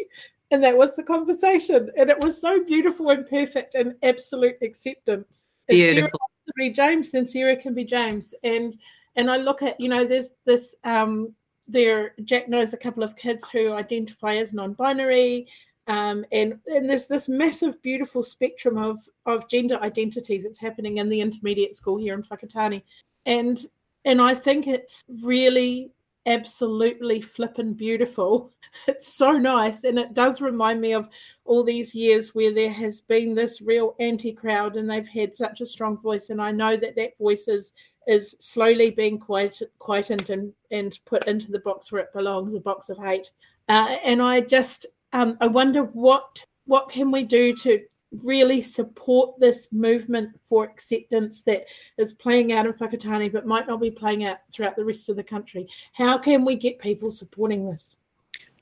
[0.51, 1.91] And that was the conversation.
[1.97, 5.45] And it was so beautiful and perfect and absolute acceptance.
[5.67, 5.99] Beautiful.
[5.99, 8.33] If Sarah wants to be James, then Sarah can be James.
[8.43, 8.75] And
[9.15, 11.33] and I look at, you know, there's this um
[11.67, 15.47] there Jack knows a couple of kids who identify as non-binary.
[15.87, 21.09] Um, and, and there's this massive, beautiful spectrum of, of gender identity that's happening in
[21.09, 22.83] the intermediate school here in Whakatane.
[23.25, 23.65] And
[24.05, 25.91] and I think it's really
[26.29, 28.53] absolutely flippin' beautiful.
[28.87, 29.83] It's so nice.
[29.83, 31.09] And it does remind me of
[31.43, 35.59] all these years where there has been this real anti crowd and they've had such
[35.59, 36.29] a strong voice.
[36.29, 37.73] And I know that that voice is,
[38.07, 42.59] is slowly being quiet, quietened and, and put into the box where it belongs, a
[42.59, 43.31] box of hate.
[43.69, 47.83] Uh, and I just, um, I wonder what what can we do to
[48.23, 51.65] really support this movement for acceptance that
[51.97, 55.15] is playing out in Whakatane but might not be playing out throughout the rest of
[55.15, 55.67] the country.
[55.93, 57.97] How can we get people supporting this?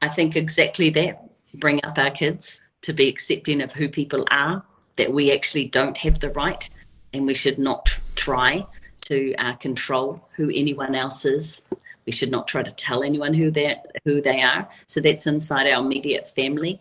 [0.02, 1.30] I think exactly that.
[1.56, 4.64] Bring up our kids to be accepting of who people are,
[4.98, 6.70] that we actually don't have the right
[7.14, 8.66] and we should not try
[9.02, 11.64] to uh, control who anyone else is.
[12.06, 14.68] We should not try to tell anyone who they who they are.
[14.88, 16.80] So that's inside our immediate family,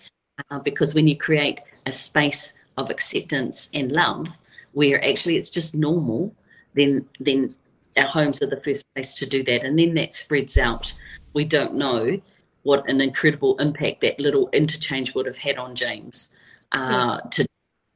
[0.51, 4.39] uh, because when you create a space of acceptance and love,
[4.73, 6.35] where actually it's just normal,
[6.75, 7.55] then then
[7.97, 10.93] our homes are the first place to do that, and then that spreads out.
[11.33, 12.21] We don't know
[12.63, 16.31] what an incredible impact that little interchange would have had on James.
[16.73, 17.31] Uh, yeah.
[17.31, 17.47] To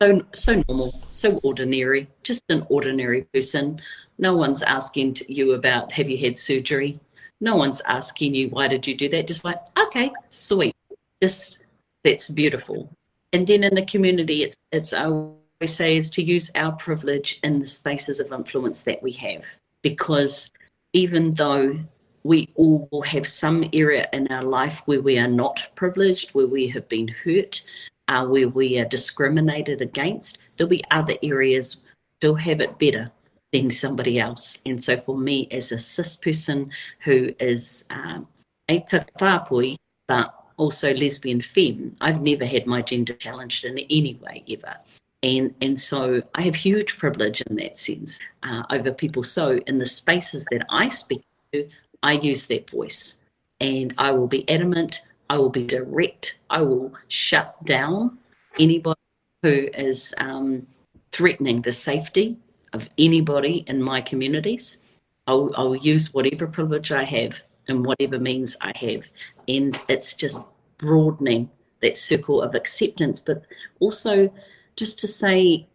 [0.00, 3.80] so so normal, so ordinary, just an ordinary person.
[4.18, 6.98] No one's asking you about have you had surgery.
[7.40, 9.26] No one's asking you why did you do that.
[9.26, 10.74] Just like okay, sweet,
[11.20, 11.64] just
[12.02, 12.90] that's beautiful
[13.32, 17.40] and then in the community, it's it's I always say is to use our privilege
[17.42, 19.44] in the spaces of influence that we have,
[19.82, 20.50] because
[20.92, 21.78] even though
[22.22, 26.46] we all will have some area in our life where we are not privileged, where
[26.46, 27.62] we have been hurt,
[28.08, 31.80] uh, where we are discriminated against, there'll be other areas
[32.18, 33.10] still have it better
[33.52, 34.58] than somebody else.
[34.66, 38.28] And so for me as a cis person who is um,
[38.68, 41.96] a whapui, but also lesbian femme.
[42.00, 44.76] I've never had my gender challenged in any way ever.
[45.22, 49.22] And, and so I have huge privilege in that sense uh, over people.
[49.22, 51.68] So in the spaces that I speak to,
[52.02, 53.18] I use that voice
[53.60, 58.18] and I will be adamant, I will be direct, I will shut down
[58.58, 59.00] anybody
[59.42, 60.66] who is um,
[61.12, 62.36] threatening the safety
[62.72, 64.78] of anybody in my communities.
[65.26, 69.10] I'll, I'll use whatever privilege I have and whatever means I have.
[69.48, 70.46] And it's just
[70.80, 71.48] broadening
[71.82, 73.42] that circle of acceptance, but
[73.80, 74.32] also
[74.76, 75.66] just to say,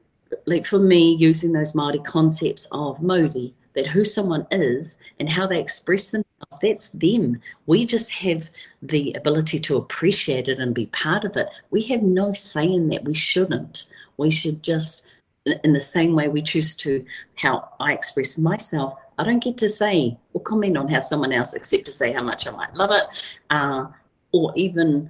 [0.45, 5.45] like for me, using those Māori concepts of mauri, that who someone is and how
[5.45, 7.39] they express themselves, that's them.
[7.65, 8.49] We just have
[8.81, 11.49] the ability to appreciate it and be part of it.
[11.71, 13.03] We have no say in that.
[13.03, 13.87] We shouldn't.
[14.17, 15.05] We should just,
[15.45, 19.69] in the same way we choose to how I express myself, I don't get to
[19.69, 22.91] say or comment on how someone else, except to say how much I might love
[22.91, 23.87] it, uh,
[24.35, 25.09] or even,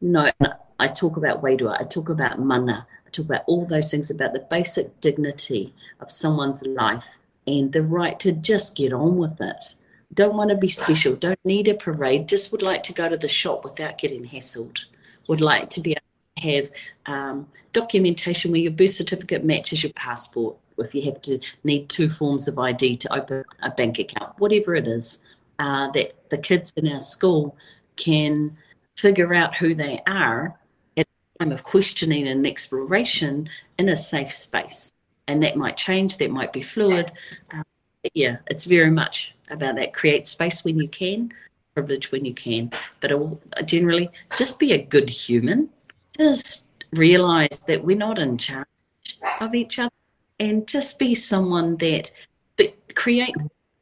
[0.00, 0.32] no,
[0.80, 4.32] I talk about wairua, I talk about mana, I talk about all those things about
[4.32, 9.76] the basic dignity of someone's life and the right to just get on with it.
[10.14, 13.16] Don't want to be special, don't need a parade, just would like to go to
[13.16, 14.80] the shop without getting hassled,
[15.28, 16.00] would like to be able
[16.36, 16.70] to have
[17.06, 22.10] um, documentation where your birth certificate matches your passport, if you have to need two
[22.10, 25.20] forms of ID to open a bank account, whatever it is,
[25.60, 27.56] uh, that the kids in our school
[27.96, 28.56] can
[28.96, 30.58] figure out who they are
[30.96, 34.92] at a time of questioning and exploration in a safe space.
[35.28, 37.12] And that might change, that might be fluid.
[37.52, 37.62] Uh,
[38.14, 39.92] yeah, it's very much about that.
[39.92, 41.32] Create space when you can,
[41.74, 42.70] privilege when you can.
[43.00, 43.12] But
[43.66, 45.68] generally, just be a good human.
[46.16, 48.66] Just realize that we're not in charge
[49.40, 49.90] of each other
[50.38, 52.10] and just be someone that
[52.56, 53.34] but create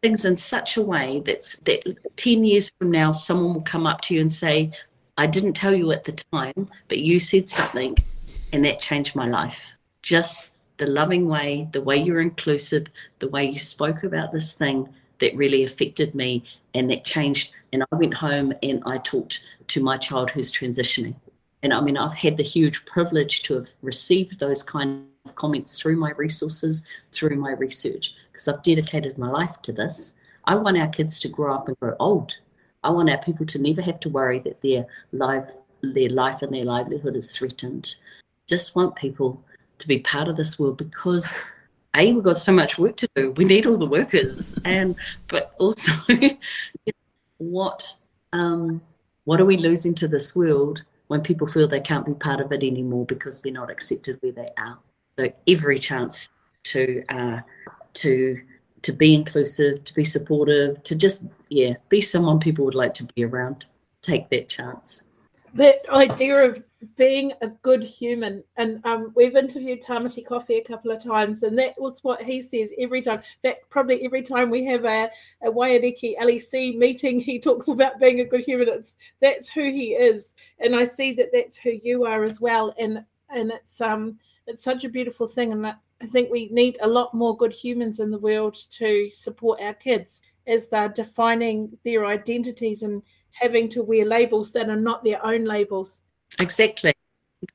[0.04, 1.82] things in such a way that's that
[2.16, 4.70] 10 years from now someone will come up to you and say
[5.16, 7.96] i didn't tell you at the time but you said something
[8.52, 12.86] and that changed my life just the loving way the way you're inclusive
[13.18, 14.86] the way you spoke about this thing
[15.18, 16.44] that really affected me
[16.74, 17.52] and that changed.
[17.72, 21.14] And I went home and I talked to my child who's transitioning.
[21.62, 25.96] And I mean, I've had the huge privilege to have received those kind comments through
[25.96, 30.14] my resources, through my research, because I've dedicated my life to this.
[30.44, 32.36] I want our kids to grow up and grow old.
[32.82, 35.52] I want our people to never have to worry that their life,
[35.82, 37.96] their life and their livelihood is threatened.
[38.46, 39.42] Just want people
[39.78, 41.34] to be part of this world because
[41.96, 43.30] a we've got so much work to do.
[43.32, 44.94] We need all the workers, and
[45.28, 45.92] but also
[47.38, 47.96] what
[48.32, 48.82] um,
[49.24, 52.52] what are we losing to this world when people feel they can't be part of
[52.52, 54.78] it anymore because they're not accepted where they are?
[55.18, 56.28] So every chance
[56.64, 57.40] to uh,
[57.94, 58.34] to
[58.82, 63.04] to be inclusive, to be supportive, to just yeah, be someone people would like to
[63.14, 63.66] be around.
[64.02, 65.06] Take that chance.
[65.54, 66.62] That idea of
[66.96, 71.56] being a good human, and um, we've interviewed Tamati Coffey a couple of times, and
[71.58, 73.22] that was what he says every time.
[73.44, 75.10] That probably every time we have a,
[75.42, 78.68] a Waiariki LEC meeting, he talks about being a good human.
[78.68, 82.74] It's that's who he is, and I see that that's who you are as well.
[82.78, 86.88] And and it's um it's such a beautiful thing, and I think we need a
[86.88, 92.06] lot more good humans in the world to support our kids as they're defining their
[92.06, 96.02] identities and having to wear labels that are not their own labels.
[96.38, 96.92] Exactly.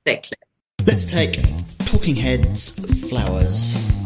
[0.06, 0.38] Exactly.
[0.86, 1.40] Let's take
[1.86, 3.99] Talking Heads Flowers.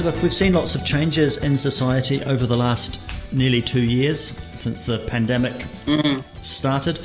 [0.00, 3.00] Elizabeth, we've seen lots of changes in society over the last
[3.32, 5.54] nearly two years since the pandemic
[5.86, 6.20] mm-hmm.
[6.40, 6.98] started.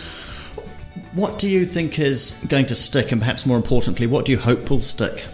[1.14, 4.38] What do you think is going to stick, and perhaps more importantly, what do you
[4.38, 5.26] hope will stick?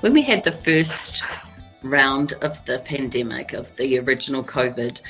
[0.00, 1.24] when we had the first
[1.82, 5.00] round of the pandemic of the original covid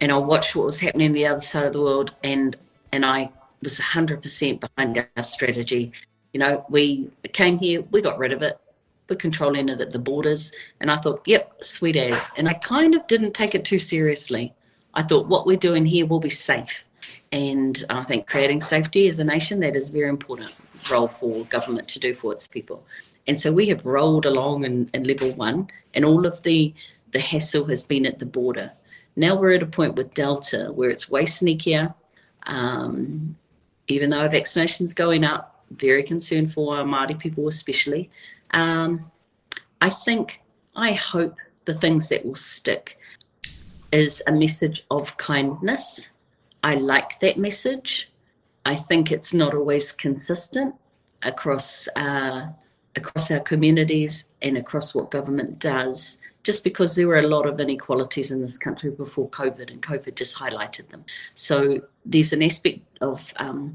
[0.00, 2.54] and i watched what was happening on the other side of the world and
[2.92, 3.28] and i
[3.62, 5.92] was 100% behind our strategy
[6.32, 8.56] you know we came here we got rid of it
[9.12, 12.94] we're controlling it at the borders and i thought yep sweet as and i kind
[12.94, 14.52] of didn't take it too seriously
[14.94, 16.84] i thought what we're doing here will be safe
[17.30, 20.54] and i think creating safety as a nation that is a very important
[20.90, 22.84] role for government to do for its people
[23.26, 26.74] and so we have rolled along in, in level one, and all of the
[27.12, 28.72] the hassle has been at the border.
[29.16, 31.94] Now we're at a point with Delta where it's way sneakier.
[32.46, 33.36] Um,
[33.88, 38.10] even though our vaccination's going up, very concerned for our Māori people especially.
[38.52, 39.10] Um,
[39.80, 40.42] I think,
[40.76, 42.98] I hope the things that will stick
[43.92, 46.10] is a message of kindness.
[46.62, 48.10] I like that message.
[48.64, 50.74] I think it's not always consistent
[51.22, 52.46] across uh,
[52.96, 57.60] across our communities and across what government does, just because there were a lot of
[57.60, 61.04] inequalities in this country before COVID, and COVID just highlighted them.
[61.34, 63.74] So there's an aspect of, um,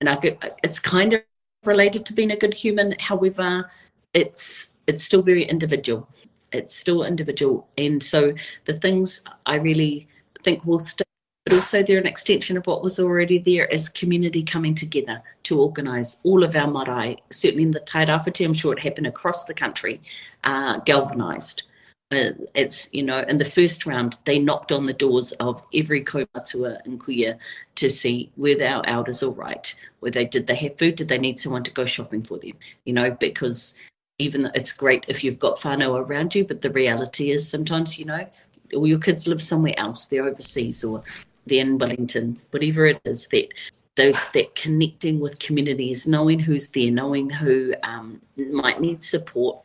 [0.00, 0.18] and I
[0.64, 1.22] it's kind of
[1.64, 2.94] related to being a good human.
[2.98, 3.70] However,
[4.16, 6.08] it's it's still very individual.
[6.52, 8.32] It's still individual, and so
[8.64, 10.08] the things I really
[10.42, 11.06] think will stick
[11.44, 15.60] but also they're an extension of what was already there as community coming together to
[15.60, 19.54] organise all of our marae, certainly in the Tairawhiti, I'm sure it happened across the
[19.54, 20.00] country,
[20.42, 21.62] uh, galvanised.
[22.10, 26.02] Uh, it's, you know, in the first round, they knocked on the doors of every
[26.02, 27.38] kaumatua in Kuia
[27.76, 29.72] to see were our elders all right?
[30.00, 30.96] Were they, did they have food?
[30.96, 32.54] Did they need someone to go shopping for them?
[32.86, 33.76] You know, because
[34.18, 37.98] even though it's great if you've got whānau around you, but the reality is sometimes,
[37.98, 38.26] you know,
[38.74, 41.02] all your kids live somewhere else, they're overseas or
[41.46, 43.48] they're in Wellington, whatever it is, that
[43.96, 49.58] those that connecting with communities, knowing who's there, knowing who um, might need support.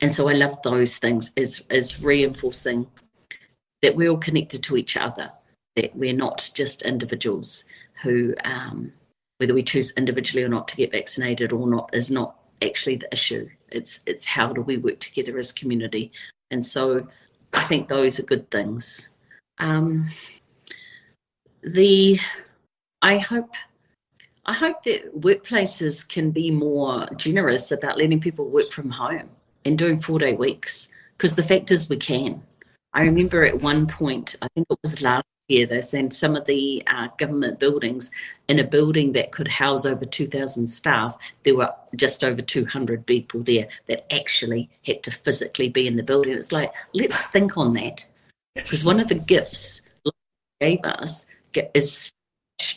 [0.00, 2.86] And so I love those things as as reinforcing
[3.82, 5.30] that we're all connected to each other,
[5.76, 7.64] that we're not just individuals
[8.02, 8.92] who um,
[9.38, 13.12] whether we choose individually or not to get vaccinated or not is not actually the
[13.12, 13.48] issue.
[13.72, 16.12] It's it's how do we work together as community.
[16.50, 17.06] And so
[17.52, 19.10] I think those are good things.
[19.58, 20.08] Um,
[21.62, 22.18] the
[23.02, 23.54] I hope
[24.46, 29.30] I hope that workplaces can be more generous about letting people work from home
[29.64, 32.42] and doing four day weeks because the fact is we can.
[32.92, 36.44] I remember at one point, I think it was last year, they said some of
[36.44, 38.10] the uh, government buildings
[38.48, 43.42] in a building that could house over 2,000 staff, there were just over 200 people
[43.42, 46.32] there that actually had to physically be in the building.
[46.32, 48.06] It's like, let's think on that.
[48.54, 49.82] Because one of the gifts
[50.60, 51.26] gave us
[51.74, 52.12] is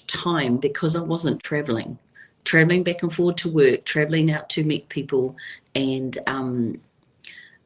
[0.07, 1.97] time because I wasn't traveling,
[2.45, 5.35] traveling back and forward to work, traveling out to meet people,
[5.75, 6.79] and um,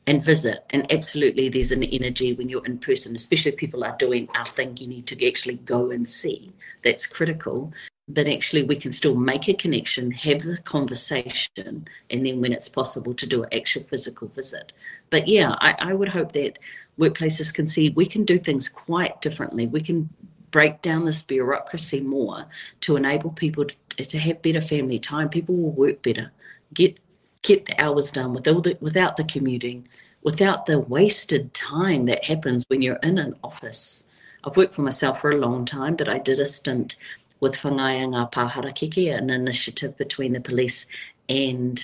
[0.07, 0.65] and visit.
[0.69, 4.47] And absolutely, there's an energy when you're in person, especially if people are doing our
[4.47, 4.75] thing.
[4.77, 6.53] You need to actually go and see.
[6.83, 7.73] That's critical.
[8.09, 12.69] But actually, we can still make a connection, have the conversation, and then when it's
[12.69, 14.71] possible to do an actual physical visit.
[15.09, 16.57] But yeah, I, I would hope that
[16.97, 19.67] workplaces can see we can do things quite differently.
[19.67, 20.09] We can
[20.51, 22.45] break down this bureaucracy more
[22.79, 25.27] to enable people to, to have better family time.
[25.27, 26.31] People will work better,
[26.73, 26.97] get
[27.41, 29.87] get the hours done without the, without the commuting,
[30.23, 34.05] without the wasted time that happens when you're in an office.
[34.43, 36.95] I've worked for myself for a long time, but I did a stint
[37.39, 40.85] with Whangaianga Pāharakeke, an initiative between the police
[41.29, 41.83] and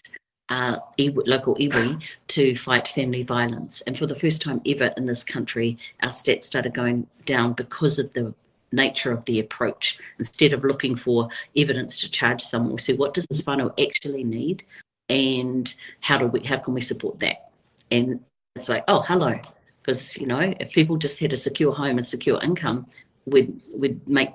[0.50, 3.82] uh, iwi, local iwi to fight family violence.
[3.82, 8.00] And for the first time ever in this country, our stats started going down because
[8.00, 8.34] of the
[8.72, 10.00] nature of the approach.
[10.20, 14.24] Instead of looking for evidence to charge someone, we said, what does this whānau actually
[14.24, 14.64] need?
[15.10, 17.52] And how do we how can we support that?
[17.92, 18.20] And
[18.56, 19.40] it's like, oh hello.
[19.82, 22.88] Because, you know, if people just had a secure home and secure income,
[23.26, 24.30] we'd we'd make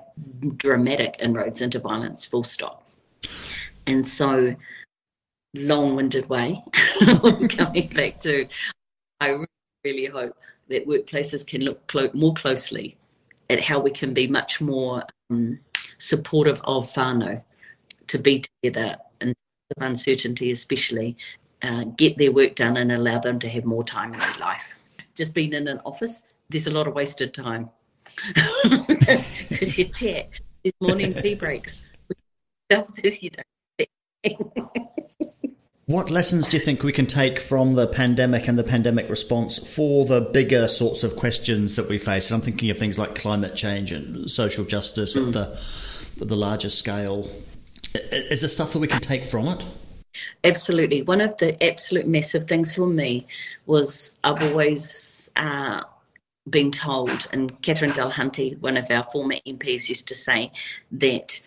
[0.57, 2.87] dramatic inroads into violence, full stop.
[3.87, 4.55] And so
[5.55, 6.63] long-winded way
[7.49, 8.47] coming back to
[9.19, 9.43] I
[9.83, 12.97] really hope that workplaces can look clo- more closely
[13.49, 15.59] at how we can be much more um,
[15.97, 17.43] supportive of whānau
[18.07, 19.33] to be together in
[19.75, 21.17] of uncertainty especially
[21.61, 24.79] uh, get their work done and allow them to have more time in their life
[25.15, 27.69] just being in an office there's a lot of wasted time
[28.63, 30.29] because you chat
[30.63, 31.85] there's morning tea breaks
[35.89, 39.57] What lessons do you think we can take from the pandemic and the pandemic response
[39.57, 42.29] for the bigger sorts of questions that we face?
[42.29, 45.59] And I'm thinking of things like climate change and social justice at the
[46.21, 47.27] at the larger scale.
[47.95, 49.65] Is there stuff that we can take from it?
[50.43, 51.01] Absolutely.
[51.03, 53.27] One of the absolute massive things for me
[53.65, 55.83] was I've always uh,
[56.49, 60.51] been told, and Catherine Delahunty, one of our former MPs, used to say
[60.91, 61.41] that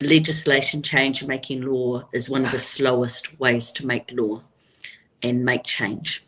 [0.00, 4.42] legislation change, making law, is one of the slowest ways to make law
[5.22, 6.24] and make change.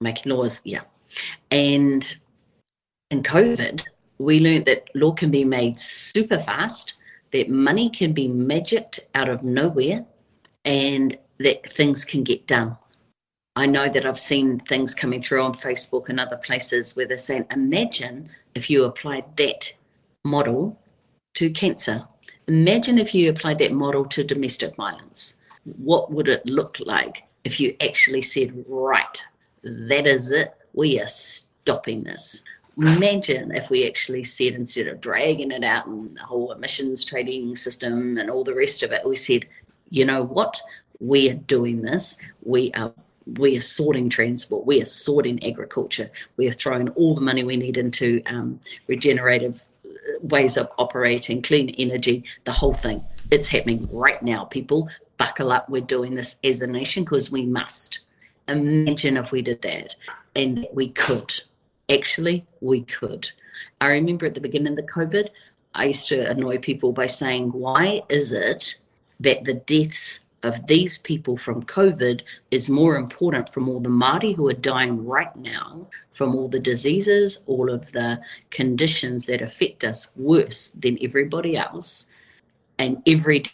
[0.00, 0.82] Making laws, yeah.
[1.50, 2.16] And
[3.10, 3.82] in COVID,
[4.18, 6.94] we learned that law can be made super fast,
[7.32, 10.04] that money can be magicked out of nowhere,
[10.64, 12.76] and that things can get done.
[13.56, 17.16] I know that I've seen things coming through on Facebook and other places where they're
[17.16, 19.72] saying, imagine if you applied that
[20.24, 20.78] model
[21.34, 22.06] to cancer.
[22.48, 25.36] Imagine if you applied that model to domestic violence.
[25.64, 29.22] What would it look like if you actually said, right,
[29.62, 32.42] that is it, we are stopping this?
[32.78, 37.56] Imagine if we actually said, instead of dragging it out and the whole emissions trading
[37.56, 39.46] system and all the rest of it, we said,
[39.88, 40.60] you know what?
[41.00, 42.16] We are doing this.
[42.42, 42.92] We are
[43.38, 44.66] we are sorting transport.
[44.66, 46.10] We are sorting agriculture.
[46.36, 49.64] We are throwing all the money we need into um, regenerative
[50.22, 53.02] ways of operating, clean energy, the whole thing.
[53.30, 54.44] It's happening right now.
[54.44, 55.68] People, buckle up.
[55.68, 58.00] We're doing this as a nation because we must.
[58.48, 59.96] Imagine if we did that
[60.36, 61.32] and we could.
[61.88, 63.30] Actually, we could.
[63.80, 65.28] I remember at the beginning of the COVID,
[65.74, 68.78] I used to annoy people by saying, why is it
[69.20, 74.34] that the deaths of these people from COVID is more important from all the Māori
[74.34, 78.18] who are dying right now from all the diseases, all of the
[78.50, 82.06] conditions that affect us worse than everybody else.
[82.78, 83.44] And every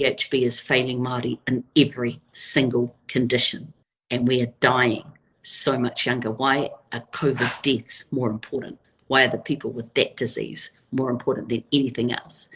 [0.00, 3.72] DHB is failing Māori in every single condition.
[4.10, 5.04] And we are dying
[5.42, 6.30] so much younger.
[6.30, 8.78] Why are COVID deaths more important?
[9.08, 12.48] Why are the people with that disease more important than anything else?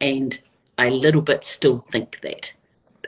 [0.00, 0.38] And
[0.78, 2.52] I a little bit still think that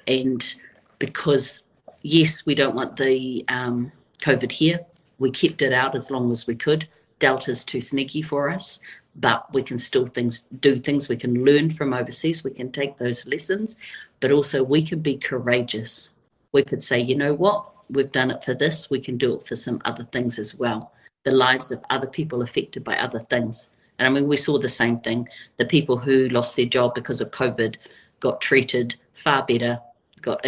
[0.07, 0.55] and
[0.99, 1.63] because
[2.03, 4.81] yes, we don't want the um, COVID here,
[5.19, 6.89] we kept it out as long as we could.
[7.19, 8.81] Delta's too sneaky for us,
[9.17, 11.09] but we can still things do things.
[11.09, 12.43] We can learn from overseas.
[12.43, 13.77] We can take those lessons,
[14.21, 16.11] but also we can be courageous.
[16.53, 18.91] We could say, you know what, we've done it for this.
[18.91, 20.93] We can do it for some other things as well.
[21.25, 23.69] The lives of other people affected by other things.
[23.99, 25.29] And I mean, we saw the same thing.
[25.59, 27.77] The people who lost their job because of COVID
[28.21, 29.79] got treated far better
[30.23, 30.45] got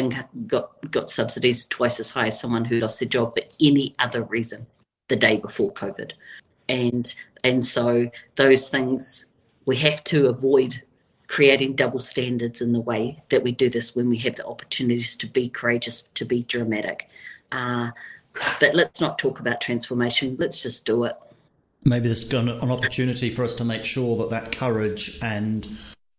[0.47, 4.23] got got subsidies twice as high as someone who lost their job for any other
[4.25, 4.67] reason
[5.09, 6.13] the day before COVID,
[6.69, 7.15] and
[7.45, 9.27] and so those things
[9.65, 10.83] we have to avoid
[11.33, 15.17] creating double standards in the way that we do this when we have the opportunities
[15.17, 17.09] to be courageous, to be dramatic.
[17.51, 17.91] Uh,
[18.61, 20.37] but let's not talk about transformation.
[20.39, 21.17] Let's just do it.
[21.87, 25.67] Maybe there's an opportunity for us to make sure that that courage and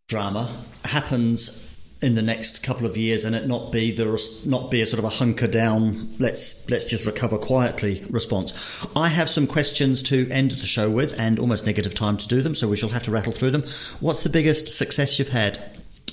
[0.07, 0.51] drama
[0.83, 1.62] happens
[2.03, 4.05] in the next couple of years and it not be the
[4.45, 8.85] not be a sort of a hunker down let's let's just recover quietly response.
[8.95, 12.41] I have some questions to end the show with and almost negative time to do
[12.41, 13.63] them so we shall have to rattle through them.
[14.01, 15.59] What's the biggest success you've had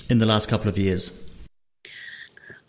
[0.09, 1.27] in the last couple of years?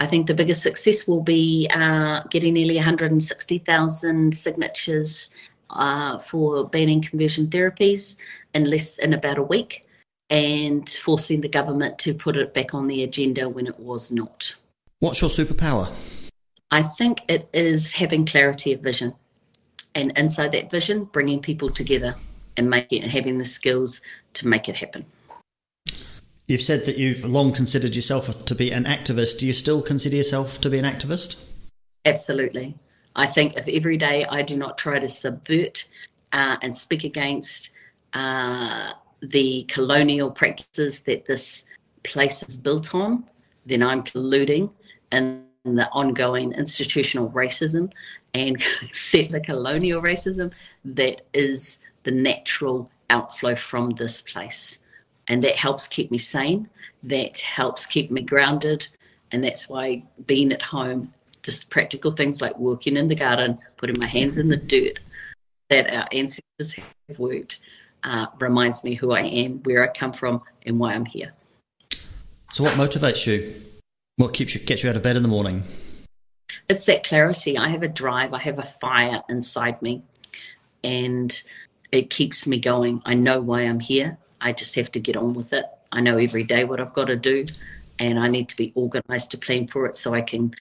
[0.01, 5.31] I think the biggest success will be uh, getting nearly 160,000 signatures
[5.71, 8.17] uh, for banning conversion therapies
[8.53, 9.87] in less in about a week
[10.33, 14.55] and forcing the government to put it back on the agenda when it was not.
[14.99, 15.93] What's your superpower?
[16.71, 19.13] I think it is having clarity of vision,
[19.95, 22.15] and inside that vision, bringing people together
[22.57, 24.01] and making having the skills
[24.33, 25.05] to make it happen.
[26.49, 29.39] You've said that you've long considered yourself to be an activist.
[29.39, 31.43] Do you still consider yourself to be an activist?
[32.07, 32.75] Absolutely.
[33.17, 35.87] I think if every day I do not try to subvert
[36.33, 37.71] uh, and speak against
[38.15, 38.93] uh,
[39.23, 41.65] the colonial practices that this
[42.03, 43.25] place is built on,
[43.67, 44.71] then I'm colluding
[45.13, 47.93] in the ongoing institutional racism
[48.35, 48.61] and
[48.93, 50.53] settler colonial racism
[50.85, 54.81] that is the natural outflow from this place.
[55.29, 56.69] And that helps keep me sane,
[57.05, 58.89] that helps keep me grounded,
[59.31, 61.13] and that's why being at home,
[61.45, 64.99] just practical things like working in the garden, putting my hands in the dirt
[65.71, 67.61] that our ancestors have worked
[68.05, 71.33] uh, reminds me who I am, where I come from, and why I'm here.
[72.53, 73.55] So, what motivates you?
[74.17, 75.63] What keeps you gets you out of bed in the morning?
[76.69, 77.57] It's that clarity.
[77.57, 78.35] I have a drive.
[78.35, 80.03] I have a fire inside me,
[80.85, 81.43] and
[81.91, 83.03] it keeps me going.
[83.05, 84.19] I know why I'm here.
[84.41, 85.67] I just have to get on with it.
[85.93, 87.45] I know every day what I've got to do,
[87.99, 90.55] and I need to be organised to plan for it so I can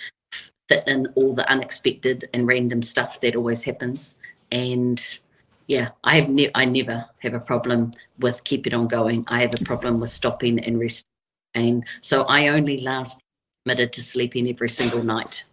[0.68, 4.16] fit in all the unexpected and random stuff that always happens.
[4.52, 5.20] And
[5.68, 9.24] yeah, I have ne- I never have a problem with keeping on going.
[9.28, 11.06] I have a problem with stopping and resting.
[11.54, 13.22] And so I only last
[13.64, 15.46] committed to sleeping every single night.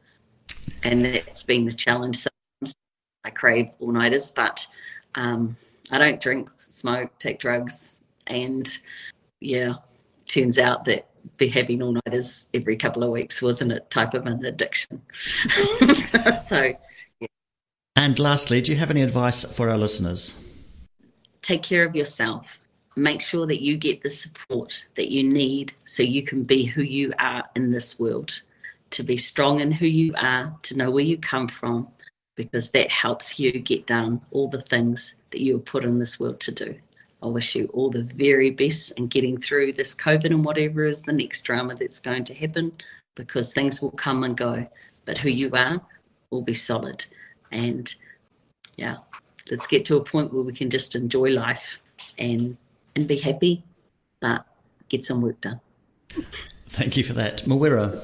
[0.83, 2.17] And that's been the challenge.
[2.17, 2.77] Sometimes
[3.25, 4.67] I crave all nighters, but
[5.15, 5.57] um,
[5.91, 7.97] I don't drink, smoke, take drugs.
[8.27, 8.69] And
[9.41, 9.75] yeah,
[10.27, 14.27] turns out that be having all nighters every couple of weeks wasn't a type of
[14.27, 15.03] an addiction.
[16.47, 16.73] so
[17.99, 20.49] And lastly, do you have any advice for our listeners?
[21.49, 22.69] take care of yourself.
[22.95, 26.83] Make sure that you get the support that you need so you can be who
[26.83, 28.43] you are in this world.
[28.91, 31.89] To be strong in who you are, to know where you come from,
[32.37, 36.21] because that helps you get done all the things that you were put in this
[36.21, 36.75] world to do.
[37.23, 41.01] I wish you all the very best in getting through this COVID and whatever is
[41.01, 42.73] the next drama that's going to happen,
[43.17, 44.67] because things will come and go.
[45.07, 45.81] But who you are
[46.31, 47.07] will be solid.
[47.53, 47.93] And
[48.77, 48.97] yeah,
[49.51, 51.81] let's get to a point where we can just enjoy life
[52.19, 52.57] and
[52.97, 53.65] and be happy,
[54.21, 54.45] but
[54.89, 55.61] get some work done.
[56.69, 57.45] Thank you for that.
[57.45, 58.01] Mawera.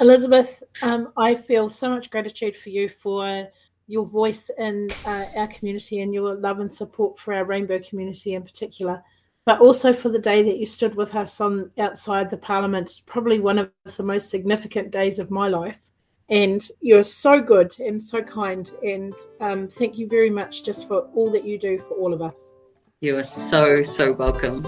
[0.00, 3.48] Elizabeth, um, I feel so much gratitude for you for
[3.86, 8.34] your voice in uh, our community and your love and support for our rainbow community
[8.34, 9.02] in particular,
[9.44, 13.40] but also for the day that you stood with us on outside the Parliament, probably
[13.40, 15.89] one of the most significant days of my life.
[16.30, 21.08] And you're so good and so kind, and um, thank you very much just for
[21.14, 22.52] all that you do for all of us.
[23.00, 24.62] You are so, so welcome.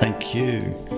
[0.00, 0.97] Thank you.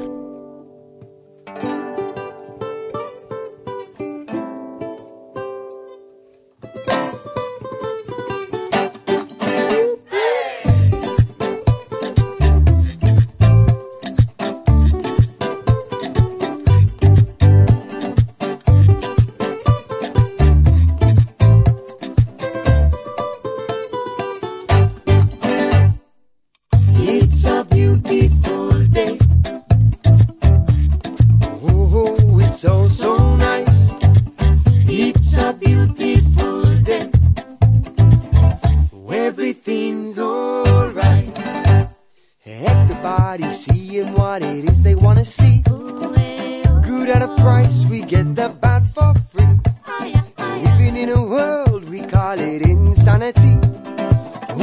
[52.31, 53.55] Call it insanity.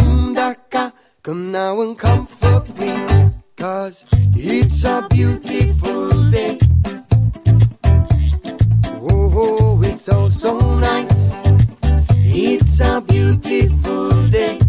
[0.01, 2.93] Umdaka, come now and comfort me.
[3.57, 4.05] Cause
[4.35, 6.57] it's a beautiful day.
[9.11, 11.31] Oh, it's so, so nice.
[12.23, 14.59] It's a beautiful day.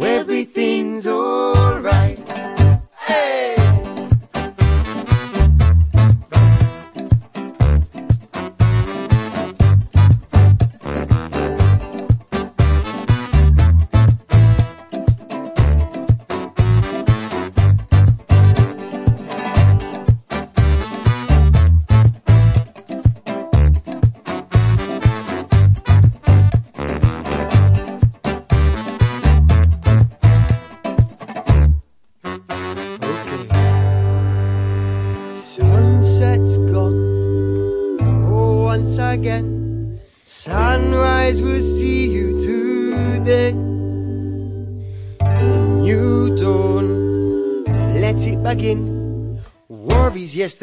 [0.00, 1.61] Everything's alright.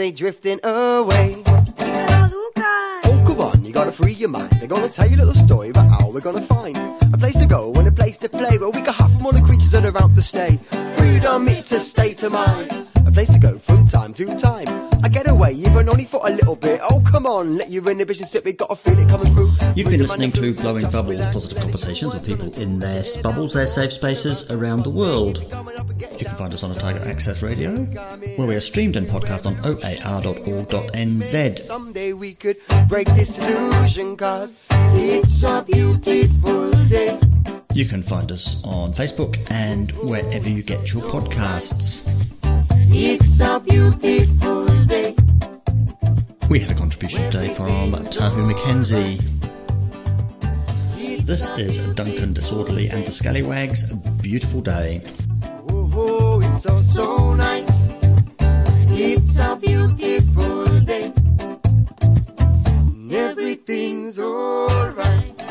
[0.10, 1.44] They drifting away.
[1.46, 4.50] Oh, come on, you gotta free your mind.
[4.54, 6.78] They're gonna tell you a little story about how we're gonna find
[7.14, 9.32] a place to go and a place to play where we can hide from all
[9.32, 10.58] the creatures that are out to stay.
[10.98, 12.88] Freedom, it's a state of mind.
[13.06, 14.68] A place to go from time to time.
[15.04, 16.80] I get away, even only for a little bit.
[16.90, 18.44] Oh, come on, let your inhibitions sit.
[18.44, 19.52] We gotta feel it coming through.
[19.76, 23.94] You've been listening to Blowing Bubbles, positive conversations with people in their bubbles, their safe
[23.94, 25.46] spaces around the world.
[26.40, 27.76] Find us on Otago Access Radio,
[28.38, 31.60] where we are streamed and podcast on oar.org.nz.
[31.60, 32.56] Someday we could
[32.88, 37.20] break this illusion, cause it's a beautiful day.
[37.74, 42.08] You can find us on Facebook and wherever you get your podcasts.
[42.88, 45.16] It's a beautiful day.
[46.50, 49.20] We had a contribution today from Tahu McKenzie.
[51.26, 53.92] This is Duncan Disorderly and the Scallywags.
[53.92, 55.02] A beautiful day.
[56.62, 57.70] It's so, so nice.
[58.90, 61.14] It's a beautiful day.
[63.10, 65.42] Everything's alright.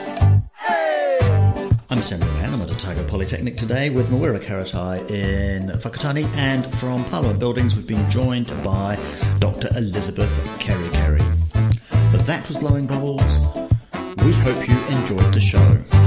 [0.54, 1.70] Hey!
[1.88, 2.52] I'm Samuel Mann.
[2.52, 7.86] I'm at Otago Polytechnic today with Mawera Karatai in Whakatane, and from Parliament Buildings we've
[7.86, 8.96] been joined by
[9.38, 9.70] Dr.
[9.78, 11.24] Elizabeth Kerekere.
[12.26, 13.38] That was Blowing Bubbles.
[14.22, 15.97] We hope you enjoyed the show.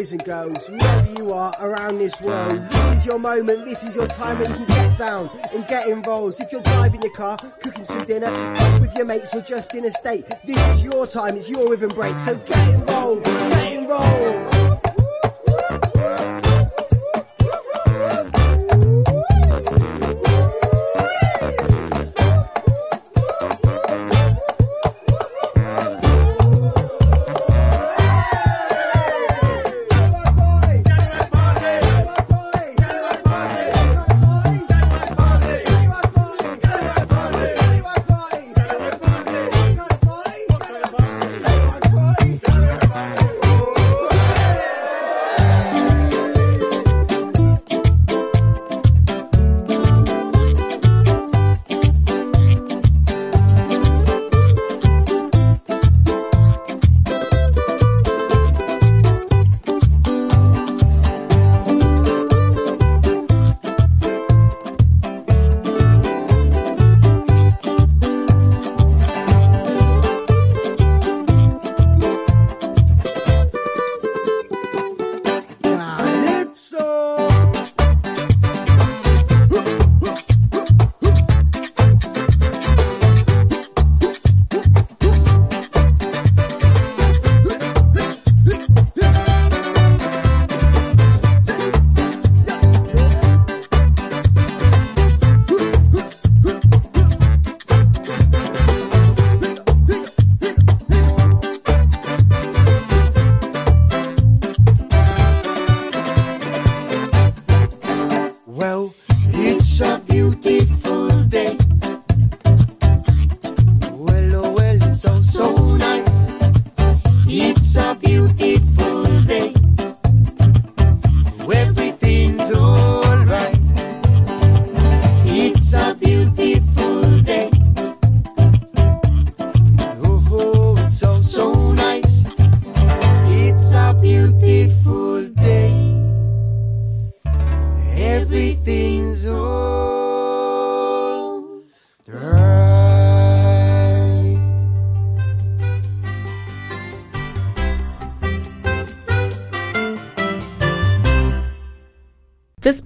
[0.00, 3.94] Boys and girls, whoever you are around this world, this is your moment, this is
[3.94, 6.40] your time when you can get down and get involved.
[6.40, 8.30] If you're driving your car, cooking some dinner,
[8.80, 11.90] with your mates or just in a state, this is your time, it's your rhythm
[11.90, 14.39] break, so get involved, get involved.